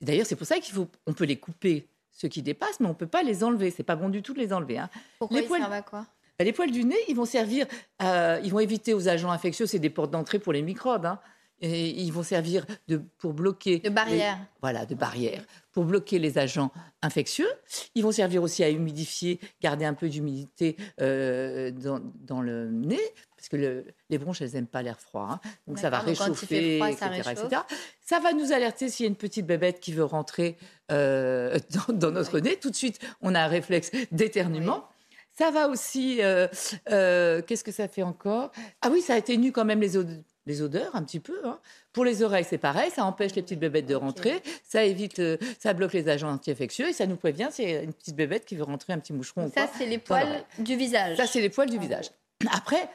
D'ailleurs, 0.00 0.26
c'est 0.26 0.36
pour 0.36 0.46
ça 0.46 0.58
qu'il 0.58 0.74
faut, 0.74 0.88
on 1.06 1.12
peut 1.12 1.24
les 1.24 1.36
couper, 1.36 1.88
ceux 2.10 2.28
qui 2.28 2.42
dépassent, 2.42 2.80
mais 2.80 2.86
on 2.86 2.94
peut 2.94 3.06
pas 3.06 3.22
les 3.22 3.42
enlever. 3.44 3.70
C'est 3.70 3.82
pas 3.84 3.96
bon 3.96 4.08
du 4.08 4.20
tout 4.22 4.34
de 4.34 4.40
les 4.40 4.52
enlever. 4.52 4.78
hein. 4.78 4.90
Pourquoi 5.18 5.38
Les 5.38 5.44
ils 5.44 5.48
poils- 5.48 5.60
servent 5.60 5.72
à 5.72 5.82
quoi? 5.82 6.06
Les 6.40 6.52
poils 6.52 6.72
du 6.72 6.84
nez, 6.84 6.98
ils 7.08 7.14
vont 7.14 7.24
servir, 7.24 7.66
à- 8.00 8.40
ils 8.40 8.50
vont 8.50 8.58
éviter 8.58 8.92
aux 8.92 9.08
agents 9.08 9.30
infectieux, 9.30 9.66
c'est 9.66 9.78
des 9.78 9.90
portes 9.90 10.10
d'entrée 10.10 10.40
pour 10.40 10.52
les 10.52 10.62
microbes. 10.62 11.06
hein. 11.06 11.20
Et 11.60 11.88
ils 11.90 12.12
vont 12.12 12.24
servir 12.24 12.66
de, 12.88 12.96
pour 13.18 13.32
bloquer. 13.32 13.78
De 13.78 13.88
barrière. 13.88 14.36
les- 14.36 14.44
voilà, 14.60 14.84
de 14.84 14.94
barrière. 14.96 15.44
Pour 15.70 15.84
bloquer 15.84 16.18
les 16.18 16.36
agents 16.36 16.72
infectieux. 17.00 17.48
Ils 17.94 18.02
vont 18.02 18.10
servir 18.10 18.42
aussi 18.42 18.64
à 18.64 18.70
humidifier, 18.70 19.38
garder 19.62 19.84
un 19.84 19.94
peu 19.94 20.08
d'humidité 20.08 20.76
euh, 21.00 21.70
dans, 21.70 22.00
dans 22.26 22.42
le 22.42 22.68
nez, 22.70 23.00
parce 23.48 23.62
que 23.62 23.66
le- 23.66 23.84
les 24.10 24.18
bronches, 24.18 24.40
elles 24.42 24.52
n'aiment 24.52 24.66
pas 24.66 24.82
l'air 24.82 24.98
froid. 25.00 25.28
hein. 25.32 25.40
Donc 25.66 25.78
ça 25.78 25.90
va 25.90 25.98
réchauffer, 26.00 26.78
froid, 26.78 26.92
ça 26.92 27.06
etc., 27.14 27.22
réchauffe. 27.28 27.44
etc. 27.46 27.62
Ça 28.04 28.20
va 28.20 28.32
nous 28.32 28.52
alerter 28.52 28.88
s'il 28.88 29.04
y 29.04 29.06
a 29.06 29.10
une 29.10 29.16
petite 29.16 29.46
bébête 29.46 29.80
qui 29.80 29.92
veut 29.92 30.04
rentrer 30.04 30.56
euh, 30.92 31.58
dans, 31.88 31.94
dans 31.94 32.10
notre 32.10 32.38
nez. 32.40 32.56
Tout 32.56 32.70
de 32.70 32.76
suite, 32.76 32.98
on 33.20 33.34
a 33.34 33.40
un 33.40 33.46
réflexe 33.48 33.90
d'éternuement. 34.12 34.88
Ça 35.36 35.50
va 35.50 35.68
aussi. 35.68 36.18
euh, 36.22 36.46
euh, 36.90 37.42
Qu'est-ce 37.42 37.64
que 37.64 37.72
ça 37.72 37.88
fait 37.88 38.02
encore? 38.02 38.52
Ah 38.82 38.88
oui, 38.90 39.00
ça 39.00 39.14
atténue 39.14 39.52
quand 39.52 39.64
même 39.64 39.80
les, 39.80 39.96
od- 39.96 40.22
les 40.46 40.62
odeurs 40.62 40.94
un 40.94 41.02
petit 41.02 41.18
peu. 41.20 41.40
hein. 41.44 41.58
Pour 41.92 42.04
les 42.04 42.22
oreilles, 42.22 42.46
c'est 42.48 42.58
pareil. 42.58 42.90
Ça 42.94 43.04
empêche 43.04 43.34
les 43.34 43.42
petites 43.42 43.58
bébêtes 43.58 43.86
de 43.86 43.94
rentrer. 43.96 44.40
Ça 44.62 44.84
évite, 44.84 45.18
euh, 45.18 45.36
ça 45.58 45.72
bloque 45.74 45.92
les 45.92 46.08
agents 46.08 46.30
anti-infectieux 46.32 46.88
et 46.88 46.92
ça 46.92 47.06
nous 47.06 47.16
prévient 47.16 47.48
s'il 47.50 47.68
y 47.68 47.74
a 47.74 47.82
une 47.82 47.92
petite 47.92 48.14
bébête 48.16 48.44
qui 48.44 48.54
veut 48.56 48.62
rentrer 48.64 48.92
un 48.92 48.98
petit 49.00 49.12
moucheron. 49.12 49.46
ou 49.46 49.52
Ça, 49.52 49.68
c'est 49.76 49.86
les 49.86 49.98
poils 49.98 50.44
du 50.60 50.76
visage. 50.76 51.16
Ça, 51.16 51.26
c'est 51.26 51.40
les 51.40 51.50
poils 51.50 51.68
du 51.70 51.76
Ah. 51.78 51.82
visage. 51.82 52.10
Après, 52.52 52.88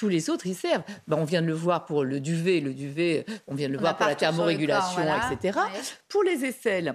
tous 0.00 0.08
les 0.08 0.30
autres, 0.30 0.46
ils 0.46 0.56
servent. 0.56 0.82
Ben, 1.06 1.18
on 1.18 1.24
vient 1.24 1.42
de 1.42 1.46
le 1.46 1.52
voir 1.52 1.84
pour 1.84 2.04
le 2.04 2.20
duvet. 2.20 2.60
Le 2.60 2.72
duvet, 2.72 3.26
on 3.46 3.54
vient 3.54 3.68
de 3.68 3.74
le 3.74 3.78
On 3.78 3.82
voir 3.82 3.98
pour 3.98 4.06
la 4.06 4.14
thermorégulation, 4.14 4.96
corps, 4.96 5.04
voilà. 5.04 5.30
etc. 5.30 5.58
Ouais. 5.58 5.80
Pour 6.08 6.22
les 6.22 6.46
aisselles, 6.46 6.94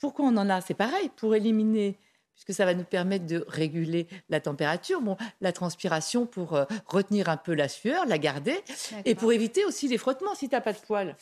pourquoi 0.00 0.24
on 0.24 0.36
en 0.36 0.50
a? 0.50 0.60
C'est 0.60 0.74
pareil, 0.74 1.10
pour 1.16 1.36
éliminer, 1.36 1.96
puisque 2.34 2.52
ça 2.52 2.64
va 2.64 2.74
nous 2.74 2.82
permettre 2.82 3.24
de 3.24 3.44
réguler 3.46 4.08
la 4.28 4.40
température. 4.40 5.00
Bon, 5.00 5.16
la 5.40 5.52
transpiration 5.52 6.26
pour 6.26 6.56
euh, 6.56 6.64
retenir 6.86 7.28
un 7.28 7.36
peu 7.36 7.54
la 7.54 7.68
sueur, 7.68 8.04
la 8.06 8.18
garder, 8.18 8.58
et 9.04 9.14
pour 9.14 9.32
éviter 9.32 9.64
aussi 9.64 9.86
les 9.86 9.96
frottements. 9.96 10.34
Si 10.34 10.48
tu 10.48 10.54
n'as 10.56 10.60
pas 10.60 10.72
de 10.72 10.78
poils, 10.78 11.16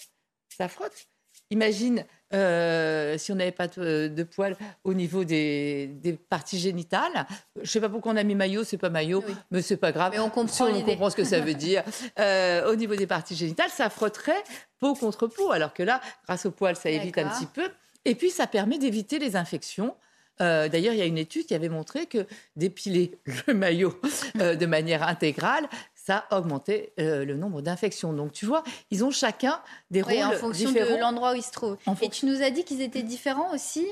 ça 0.49 0.67
frotte. 0.67 1.09
Imagine 1.51 2.05
euh, 2.35 3.17
si 3.17 3.33
on 3.33 3.37
n'avait 3.37 3.53
pas 3.53 3.69
de, 3.69 4.09
de 4.09 4.23
poils 4.23 4.55
au 4.85 4.93
niveau 4.93 5.25
des, 5.25 5.87
des 5.87 6.13
parties 6.13 6.59
génitales. 6.59 7.27
Je 7.63 7.71
sais 7.71 7.81
pas 7.81 7.89
pourquoi 7.89 8.13
on 8.13 8.17
a 8.17 8.23
mis 8.23 8.35
maillot, 8.35 8.65
c'est 8.65 8.77
pas 8.77 8.91
maillot, 8.91 9.25
Oui. 9.27 9.35
mais 9.51 9.63
c'est 9.63 9.79
pas 9.79 9.93
grave. 9.93 10.13
Mais 10.13 10.19
on 10.19 10.29
comprend 10.29 10.67
on 10.67 10.83
comprend 10.83 11.09
ce 11.09 11.17
que 11.17 11.25
ça 11.25 11.41
veut 11.41 11.55
dire. 11.55 11.83
Euh, 12.19 12.71
au 12.73 12.75
niveau 12.75 12.97
des 12.97 13.07
parties 13.07 13.37
génitales, 13.37 13.71
ça 13.71 13.89
frotterait 13.91 14.43
peau 14.81 14.95
contre 14.95 15.27
peau, 15.29 15.53
alors 15.53 15.73
que 15.73 15.83
là, 15.83 16.01
grâce 16.27 16.47
au 16.47 16.51
poil, 16.51 16.75
ça 16.75 16.91
évite 16.91 17.17
un 17.19 17.29
petit 17.29 17.47
peu. 17.47 17.69
Et 18.05 18.15
puis, 18.15 18.31
ça 18.31 18.47
permet 18.47 18.79
d'éviter 18.79 19.19
les 19.19 19.37
infections. 19.37 19.95
Euh, 20.41 20.69
D'ailleurs, 20.69 20.95
il 20.95 20.99
y 20.99 21.03
a 21.03 21.07
une 21.07 21.19
étude 21.19 21.47
qui 21.47 21.55
avait 21.55 21.69
montré 21.69 22.07
que 22.07 22.27
d'épiler 22.57 23.19
le 23.47 23.55
maillot 23.55 23.99
euh, 24.41 24.55
de 24.57 24.67
manière 24.67 25.03
intégrale, 25.07 25.69
ça 26.09 26.25
augmentait 26.31 26.95
euh, 26.99 27.27
le 27.27 27.37
nombre 27.37 27.61
d'infections. 27.61 28.15
Donc, 28.15 28.33
tu 28.33 28.47
vois, 28.47 28.63
ils 28.91 29.05
ont 29.05 29.11
chacun 29.11 29.61
des 29.91 30.03
Oui, 30.03 30.15
rôles 30.23 30.35
en 30.37 30.39
fonction 30.39 30.71
différents. 30.71 30.95
de 30.97 31.01
l'endroit 31.01 31.33
où 31.33 31.35
ils 31.35 31.43
se 31.43 31.53
trouvent. 31.53 31.77
En 31.85 31.95
Et 32.01 32.09
tu 32.09 32.25
nous 32.25 32.41
as 32.41 32.49
dit 32.49 32.65
qu'ils 32.65 32.81
étaient 32.81 33.03
différents 33.03 33.53
aussi 33.53 33.87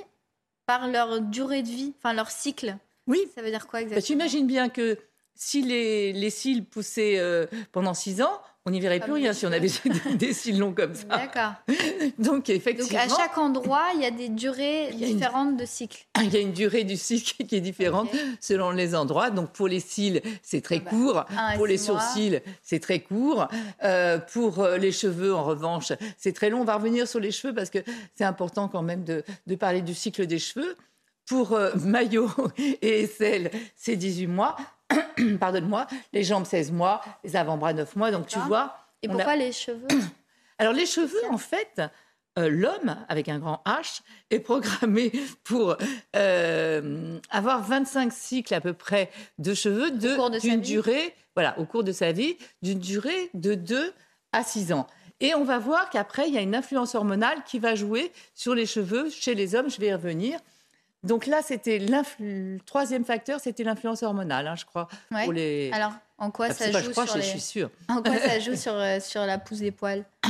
par 0.65 0.89
leur 0.89 1.21
durée 1.21 1.63
de 1.63 1.69
vie, 1.69 1.93
enfin 1.99 2.15
leur 2.15 2.31
cycle. 2.31 2.75
Oui. 3.07 3.21
Ça 3.35 3.43
veut 3.43 3.51
dire 3.51 3.67
quoi 3.67 3.81
Bah, 3.81 3.83
exactement? 3.83 4.07
tu 4.07 4.13
imagines 4.15 4.47
bien 4.47 4.71
que 4.71 4.99
si 5.35 5.61
les, 5.61 6.15
les 6.15 6.31
cils 6.31 6.65
poussaient 6.65 7.19
euh, 7.19 7.45
pendant 7.71 7.93
6 7.93 8.23
ans, 8.23 8.41
on 8.67 8.71
n'y 8.73 8.81
verrait 8.81 8.99
plus 8.99 9.13
rien 9.13 9.33
si 9.33 9.47
on 9.47 9.53
avait 9.53 9.71
des, 10.19 10.33
cils 10.33 10.59
longs 10.59 10.75
comme 10.75 10.95
ça. 10.95 11.07
D'accord. 11.07 11.53
Donc 12.19 12.37
Donc 12.37 12.51
effectivement, 12.51 13.01
à 13.01 13.09
chaque 13.09 13.39
endroit, 13.39 13.87
il 13.95 14.03
y 14.03 14.05
a 14.05 14.11
des 14.11 14.29
durées 14.29 14.91
une- 14.91 14.99
différentes 14.99 15.57
de 15.57 15.65
cycle. 15.65 16.05
il 16.23 16.35
y 16.35 16.37
a 16.37 16.41
une 16.41 16.53
durée 16.53 16.83
du 16.83 16.97
cycle 16.97 17.45
qui 17.45 17.57
est 17.57 17.61
différente 17.61 18.11
selon 18.41 18.73
les 18.73 18.97
endroits. 18.97 19.31
Donc 19.31 19.53
pour 19.53 19.69
les 19.69 19.79
cils, 19.79 20.21
c'est 20.43 20.61
très 20.61 20.79
Ah 20.79 20.81
bah, 20.85 20.91
court. 20.91 21.25
Pour 21.57 21.67
les 21.67 21.79
sourcils, 21.79 22.41
c'est 22.63 22.81
très 22.81 23.01
court. 23.01 23.47
Euh, 23.85 24.19
pour 24.19 24.59
euh, 24.59 24.77
les 24.79 24.93
cheveux, 24.93 25.33
en 25.33 25.45
revanche, 25.45 25.93
c'est 26.19 26.33
très 26.33 26.51
long. 26.51 26.63
On 26.63 26.65
va 26.65 26.75
revenir 26.75 27.07
sur 27.07 27.21
les 27.21 27.31
cheveux 27.31 27.55
parce 27.55 27.71
que 27.71 27.79
c'est 28.17 28.25
important 28.25 28.67
quand 28.67 28.83
même 28.83 29.05
de, 29.05 29.23
de 29.47 29.55
parler 29.55 29.81
du 29.81 29.95
cycle 29.95 30.27
des 30.27 30.41
cheveux. 30.41 30.77
Pour 31.29 31.53
euh, 31.53 31.73
maillot 31.85 32.31
et 32.59 33.03
aisselle, 33.03 33.51
c'est 33.77 33.97
18 33.97 34.27
mois. 34.27 34.57
Pardonne-moi. 35.41 35.87
Les 36.13 36.25
jambes, 36.25 36.45
16 36.47 36.73
mois. 36.73 37.01
Les 37.25 37.37
avant-bras, 37.37 37.73
9 37.73 37.97
mois. 37.97 38.11
Donc 38.11 38.27
tu 38.27 38.39
vois. 38.41 38.77
Et 39.03 39.09
a- 39.09 39.13
pourquoi 39.13 39.37
les 39.37 39.53
cheveux 39.53 39.87
Alors 40.59 40.73
les 40.73 40.87
cheveux, 40.87 41.21
en 41.31 41.39
fait, 41.39 41.83
euh, 42.39 42.49
l'homme, 42.49 42.97
avec 43.09 43.29
un 43.29 43.39
grand 43.39 43.63
H, 43.67 44.01
est 44.31 44.41
programmé 44.41 45.13
pour 45.45 45.77
euh, 46.15 47.19
avoir 47.31 47.63
25 47.63 48.13
cycles 48.13 48.55
à 48.55 48.61
peu 48.61 48.73
près 48.73 49.11
de 49.39 49.55
cheveux 49.55 49.91
d'une 50.41 50.61
durée, 50.63 51.15
voilà, 51.35 51.59
au 51.59 51.65
cours 51.65 51.85
de 51.85 51.93
sa 51.93 52.13
vie, 52.13 52.37
d'une 52.63 52.79
durée 52.79 53.31
de 53.35 53.55
2 53.55 53.93
à 54.33 54.43
6 54.43 54.73
ans. 54.73 54.87
Et 55.21 55.35
on 55.35 55.45
va 55.45 55.59
voir 55.59 55.89
qu'après, 55.91 56.29
il 56.29 56.35
y 56.35 56.39
a 56.39 56.43
une 56.43 56.55
influence 56.55 56.95
hormonale 56.95 57.43
qui 57.47 57.59
va 57.59 57.75
jouer 57.75 58.13
sur 58.35 58.55
les 58.55 58.67
cheveux 58.67 59.09
chez 59.11 59.35
les 59.35 59.55
hommes. 59.55 59.71
Je 59.71 59.79
vais 59.81 59.87
y 59.89 59.93
revenir. 59.95 60.39
Donc 61.07 61.27
là, 61.27 61.41
c'était 61.43 61.79
le 61.79 62.59
troisième 62.65 63.05
facteur, 63.05 63.41
c'était 63.41 63.65
l'influence 63.65 64.03
hormonale, 64.03 64.47
hein, 64.47 64.55
je 64.57 64.65
crois. 64.65 64.89
Ouais. 65.11 65.25
Pour 65.25 65.33
les... 65.33 65.71
Alors, 65.73 65.93
en 66.19 66.31
quoi 66.31 66.47
Ah, 66.51 66.55
ça 66.55 66.67
joue 66.71 66.91
crois, 66.91 67.05
les... 67.05 67.11
En 67.89 68.03
quoi 68.03 68.19
ça 68.19 68.39
joue 68.41 68.57
sur, 68.57 68.75
euh, 68.75 69.01
sur 69.01 69.25
la 69.25 69.39
pousse 69.39 69.61
des 69.61 69.71
poils? 69.71 70.05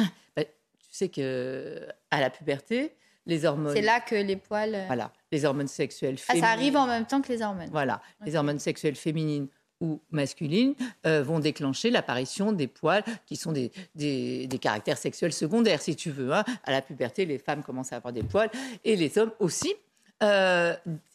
Tu 0.88 1.04
sais 1.04 1.09
que 1.11 1.87
à 2.11 2.21
la 2.21 2.30
puberté, 2.30 2.95
les 3.26 3.45
hormones. 3.45 3.75
C'est 3.75 3.83
là 3.83 4.00
que 4.00 4.14
les 4.14 4.37
poils. 4.37 4.75
euh, 4.75 4.85
Voilà, 4.87 5.12
les 5.30 5.45
hormones 5.45 5.68
sexuelles 5.68 6.16
Ah, 6.21 6.33
féminines. 6.33 6.45
ça 6.47 6.52
arrive 6.52 6.76
en 6.76 6.87
même 6.87 7.04
temps 7.04 7.21
que 7.21 7.28
les 7.30 7.42
hormones. 7.42 7.68
Voilà, 7.71 8.00
les 8.25 8.35
hormones 8.35 8.59
sexuelles 8.59 8.95
féminines 8.95 9.49
ou 9.83 10.00
masculines 10.11 10.75
euh, 11.06 11.23
vont 11.23 11.38
déclencher 11.38 11.90
l'apparition 11.90 12.52
des 12.52 12.66
poils 12.66 13.04
qui 13.26 13.37
sont 13.37 13.52
des, 13.52 13.73
des, 13.95 14.47
des 14.47 14.59
caractères 14.59 14.97
sexuels 14.97 15.35
secondaires, 15.35 15.83
si 15.83 15.97
tu 15.97 16.11
veux. 16.11 16.33
hein. 16.33 16.45
À 16.64 16.71
la 16.71 16.80
puberté, 16.80 17.26
les 17.26 17.37
femmes 17.38 17.62
commencent 17.62 17.92
à 17.92 17.97
avoir 17.97 18.14
des 18.14 18.23
poils 18.23 18.49
et 18.83 18.97
les 18.97 19.18
hommes 19.18 19.33
aussi. 19.38 19.75
Euh, 20.23 20.75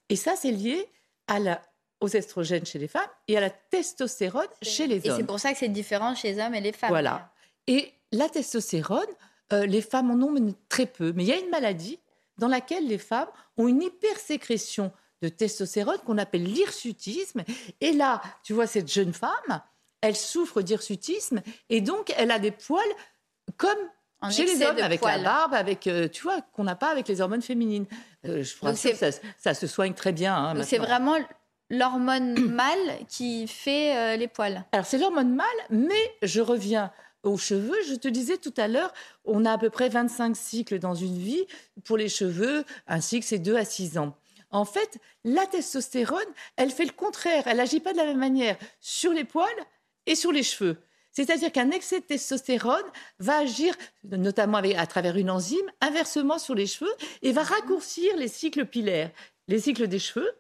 et 0.10 0.16
ça, 0.16 0.36
c'est 0.36 0.52
lié 0.52 0.88
à 1.28 1.40
la, 1.40 1.62
aux 2.00 2.08
estrogènes 2.08 2.66
chez 2.66 2.80
les 2.80 2.88
femmes 2.88 3.10
et 3.28 3.38
à 3.38 3.42
la 3.42 3.50
testostérone 3.50 4.48
chez 4.62 4.88
les 4.88 5.06
Et 5.06 5.10
hommes. 5.10 5.18
c'est 5.18 5.26
pour 5.26 5.40
ça 5.40 5.52
que 5.54 5.60
c'est 5.60 5.70
différent 5.70 6.16
chez 6.16 6.34
les 6.34 6.42
hommes 6.42 6.56
et 6.56 6.62
les 6.62 6.72
femmes. 6.72 6.90
Voilà. 6.90 7.32
Et 7.68 7.94
la 8.12 8.28
testostérone, 8.30 9.08
euh, 9.54 9.66
les 9.66 9.82
femmes 9.82 10.12
en 10.12 10.22
ont 10.26 10.56
très 10.70 10.86
peu. 10.86 11.14
Mais 11.14 11.24
il 11.24 11.30
y 11.30 11.34
a 11.34 11.40
une 11.40 11.50
maladie 11.50 12.00
dans 12.38 12.48
laquelle 12.48 12.88
les 12.88 12.98
femmes 12.98 13.30
ont 13.58 13.68
une 13.68 13.82
hypersécrétion 13.82 14.92
de 15.22 15.30
testostérone 15.30 16.00
qu'on 16.00 16.18
appelle 16.18 16.44
l'hirsutisme. 16.44 17.44
Et 17.80 17.92
là, 17.94 18.22
tu 18.44 18.54
vois, 18.54 18.66
cette 18.68 18.92
jeune 18.92 19.14
femme, 19.14 19.62
elle 20.02 20.16
souffre 20.16 20.62
d'hirsutisme 20.62 21.42
et 21.70 21.82
donc 21.82 22.12
elle 22.18 22.32
a 22.32 22.40
des 22.40 22.52
poils 22.52 22.82
comme 23.58 23.78
En 24.22 24.30
chez 24.30 24.46
les 24.46 24.64
hommes, 24.64 24.78
avec 24.78 25.00
poils. 25.02 25.18
la 25.18 25.24
barbe, 25.24 25.54
avec, 25.54 25.88
euh, 25.88 26.08
tu 26.08 26.24
vois, 26.24 26.42
qu'on 26.54 26.64
n'a 26.64 26.76
pas 26.76 26.92
avec 26.92 27.08
les 27.08 27.22
hormones 27.22 27.42
féminines. 27.42 27.86
Euh, 28.26 28.44
je 28.44 28.54
Donc 28.62 28.80
que 28.80 28.96
ça, 28.96 29.10
ça 29.38 29.54
se 29.54 29.68
soigne 29.68 29.94
très 29.94 30.12
bien. 30.12 30.36
hein, 30.36 30.64
c'est 30.64 30.78
vraiment 30.78 31.16
l'hormone 31.70 32.40
mâle 32.54 32.98
qui 33.08 33.48
fait 33.48 33.96
euh, 33.96 34.16
les 34.18 34.28
poils. 34.28 34.64
Alors, 34.72 34.86
c'est 34.86 35.00
l'hormone 35.00 35.34
mâle, 35.34 35.48
mais 35.72 36.14
je 36.22 36.42
reviens 36.42 36.92
aux 37.24 37.38
cheveux. 37.38 37.78
Je 37.88 37.96
te 37.96 38.08
disais 38.08 38.38
tout 38.38 38.54
à 38.58 38.68
l'heure, 38.68 38.94
on 39.26 39.46
a 39.46 39.54
à 39.54 39.58
peu 39.58 39.70
près 39.70 39.90
25 39.90 40.36
cycles 40.36 40.80
dans 40.80 40.94
une 40.96 41.18
vie. 41.18 41.46
Pour 41.84 41.98
les 41.98 42.10
cheveux, 42.10 42.64
un 42.88 43.02
cycle, 43.02 43.26
c'est 43.26 43.40
2 43.40 43.56
à 43.56 43.66
6 43.66 43.98
ans. 43.98 44.16
En 44.52 44.66
fait, 44.66 44.98
la 45.24 45.46
testostérone, 45.46 46.20
elle 46.58 46.72
fait 46.72 46.86
le 46.86 46.92
contraire. 46.92 47.44
Elle 47.48 47.58
n'agit 47.58 47.80
pas 47.80 47.94
de 47.94 47.98
la 47.98 48.06
même 48.06 48.20
manière 48.20 48.58
sur 48.82 49.14
les 49.14 49.24
poils 49.24 49.48
et 50.06 50.16
sur 50.16 50.32
les 50.32 50.44
cheveux. 50.44 50.78
C'est-à-dire 51.12 51.52
qu'un 51.52 51.72
excès 51.72 52.00
de 52.00 52.06
testostérone 52.06 52.84
va 53.20 53.38
agir, 53.40 53.76
notamment 54.04 54.58
avec- 54.58 54.78
à 54.78 54.86
travers 54.88 55.18
une 55.18 55.30
enzyme, 55.30 55.58
inversement 55.82 56.40
sur 56.40 56.56
les 56.56 56.68
cheveux 56.68 56.94
et 57.22 57.32
va 57.32 57.44
raccourcir 57.44 58.16
les 58.18 58.28
cycles 58.28 58.66
pilaires, 58.66 59.12
les 59.48 59.60
cycles 59.60 59.88
des 59.88 60.00
cheveux. 60.00 60.32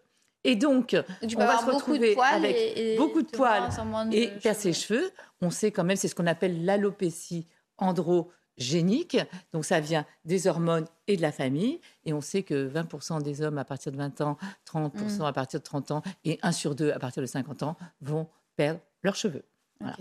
Et 0.44 0.56
donc, 0.56 0.96
tu 1.28 1.36
on 1.36 1.40
va 1.40 1.60
se 1.60 1.66
beaucoup 1.66 1.76
de 1.98 2.06
retrouver 2.08 2.16
avec 2.20 2.56
et, 2.56 2.94
et 2.94 2.98
beaucoup 2.98 3.22
de 3.22 3.30
poils 3.30 3.70
moins 3.86 4.06
de 4.08 4.16
et 4.16 4.28
perdre 4.40 4.60
ses 4.60 4.74
cheveux, 4.74 5.12
on 5.42 5.52
sait 5.52 5.72
quand 5.72 5.84
même, 5.84 5.98
c'est 5.98 6.08
ce 6.08 6.16
qu'on 6.16 6.26
appelle 6.26 6.66
l'alopécie 6.66 7.46
androgénique. 7.78 9.18
Donc 9.54 9.66
ça 9.66 9.80
vient 9.80 10.06
des 10.26 10.48
hormones 10.48 10.86
et 11.08 11.18
de 11.18 11.22
la 11.22 11.32
famille. 11.32 11.80
Et 12.06 12.14
on 12.14 12.22
sait 12.22 12.44
que 12.44 12.68
20% 12.68 13.22
des 13.22 13.42
hommes 13.42 13.58
à 13.58 13.66
partir 13.66 13.92
de 13.92 13.98
20 13.98 14.22
ans, 14.22 14.38
30% 14.66 15.24
Mm. 15.24 15.26
à 15.28 15.34
partir 15.34 15.60
de 15.60 15.64
30 15.64 15.92
ans 15.92 16.02
et 16.24 16.40
1 16.42 16.52
sur 16.52 16.76
2 16.76 16.92
à 16.92 17.00
partir 17.00 17.22
de 17.22 17.28
50 17.28 17.64
ans 17.64 17.76
vont 18.02 18.28
perdre 18.56 18.80
leurs 19.04 19.16
cheveux. 19.16 19.44
Voilà. 19.82 19.96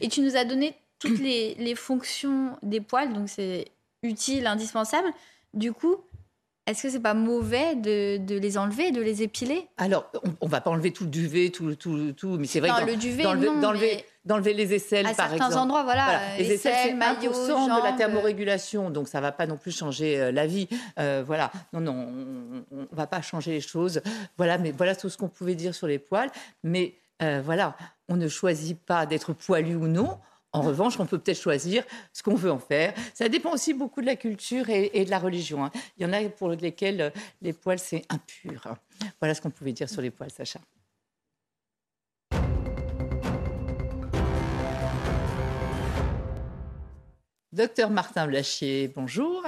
Et 0.00 0.08
tu 0.08 0.20
nous 0.20 0.36
as 0.36 0.44
donné 0.44 0.74
toutes 0.98 1.18
les, 1.18 1.54
les 1.54 1.74
fonctions 1.74 2.56
des 2.62 2.80
poils, 2.80 3.12
donc 3.12 3.28
c'est 3.28 3.66
utile, 4.02 4.46
indispensable. 4.46 5.08
Du 5.54 5.72
coup, 5.72 5.96
est-ce 6.66 6.82
que 6.82 6.90
c'est 6.90 7.00
pas 7.00 7.14
mauvais 7.14 7.76
de, 7.76 8.16
de 8.16 8.36
les 8.36 8.58
enlever, 8.58 8.90
de 8.90 9.00
les 9.00 9.22
épiler? 9.22 9.68
Alors, 9.76 10.10
on, 10.40 10.46
ne 10.46 10.50
va 10.50 10.60
pas 10.60 10.70
enlever 10.70 10.92
tout 10.92 11.04
le 11.04 11.10
duvet, 11.10 11.50
tout, 11.50 11.76
tout, 11.76 12.12
tout 12.12 12.38
mais 12.38 12.46
c'est 12.46 12.58
vrai 12.60 12.70
Non, 12.70 12.74
que 12.76 12.80
dans- 12.80 12.86
le 12.86 12.96
duvet, 12.96 13.22
d'enlever, 13.22 13.46
non, 13.46 13.60
d'enlever- 14.24 14.54
les 14.54 14.74
aisselles, 14.74 15.06
à 15.06 15.14
par 15.14 15.28
certains 15.30 15.46
exemple. 15.46 15.62
endroits, 15.62 15.84
voilà, 15.84 16.04
Voilà, 16.06 16.20
euh, 16.32 16.38
les 16.38 16.44
aisselles, 16.52 16.58
c'est 16.58 16.80
aisselles, 16.88 16.96
maillots, 16.96 17.32
1% 17.32 17.64
de 17.66 17.82
la 17.82 17.88
jambes. 17.90 17.98
thermorégulation, 17.98 18.90
donc 18.90 19.06
ça 19.06 19.20
va 19.20 19.30
pas 19.30 19.46
non 19.46 19.56
plus 19.56 19.70
changer 19.76 20.18
euh, 20.20 20.32
la 20.32 20.46
vie. 20.48 20.66
Euh, 20.98 21.22
voilà, 21.24 21.52
non, 21.72 21.80
non, 21.80 22.64
on, 22.72 22.76
on 22.92 22.96
va 22.96 23.06
pas 23.06 23.22
changer 23.22 23.52
les 23.52 23.60
choses. 23.60 24.00
Voilà, 24.36 24.58
mais 24.58 24.72
voilà 24.72 24.96
tout 24.96 25.08
ce 25.08 25.16
qu'on 25.16 25.28
pouvait 25.28 25.54
dire 25.54 25.72
sur 25.74 25.86
les 25.86 26.00
poils. 26.00 26.30
Mais 26.64 26.94
euh, 27.22 27.40
voilà, 27.44 27.76
on 28.08 28.16
ne 28.16 28.28
choisit 28.28 28.78
pas 28.78 29.06
d'être 29.06 29.32
poilu 29.32 29.74
ou 29.74 29.86
non. 29.88 30.18
En 30.52 30.62
revanche, 30.62 30.98
on 30.98 31.06
peut 31.06 31.18
peut-être 31.18 31.40
choisir 31.40 31.84
ce 32.12 32.22
qu'on 32.22 32.34
veut 32.34 32.50
en 32.50 32.58
faire. 32.58 32.94
Ça 33.12 33.28
dépend 33.28 33.52
aussi 33.52 33.74
beaucoup 33.74 34.00
de 34.00 34.06
la 34.06 34.16
culture 34.16 34.70
et, 34.70 35.04
de 35.04 35.10
la 35.10 35.18
religion. 35.18 35.64
hein. 35.64 35.70
Il 35.98 36.02
y 36.02 36.06
en 36.06 36.12
a 36.12 36.28
pour 36.30 36.48
lesquels 36.48 37.00
euh, 37.00 37.10
les 37.42 37.52
poils, 37.52 37.78
c'est 37.78 38.04
impur. 38.08 38.74
Voilà 39.20 39.34
ce 39.34 39.42
qu'on 39.42 39.50
pouvait 39.50 39.72
dire 39.72 39.88
sur 39.88 40.00
les 40.00 40.10
poils, 40.10 40.30
Sacha. 40.30 40.60
Docteur 47.56 47.88
Martin 47.88 48.26
Blachier, 48.26 48.92
bonjour. 48.94 49.42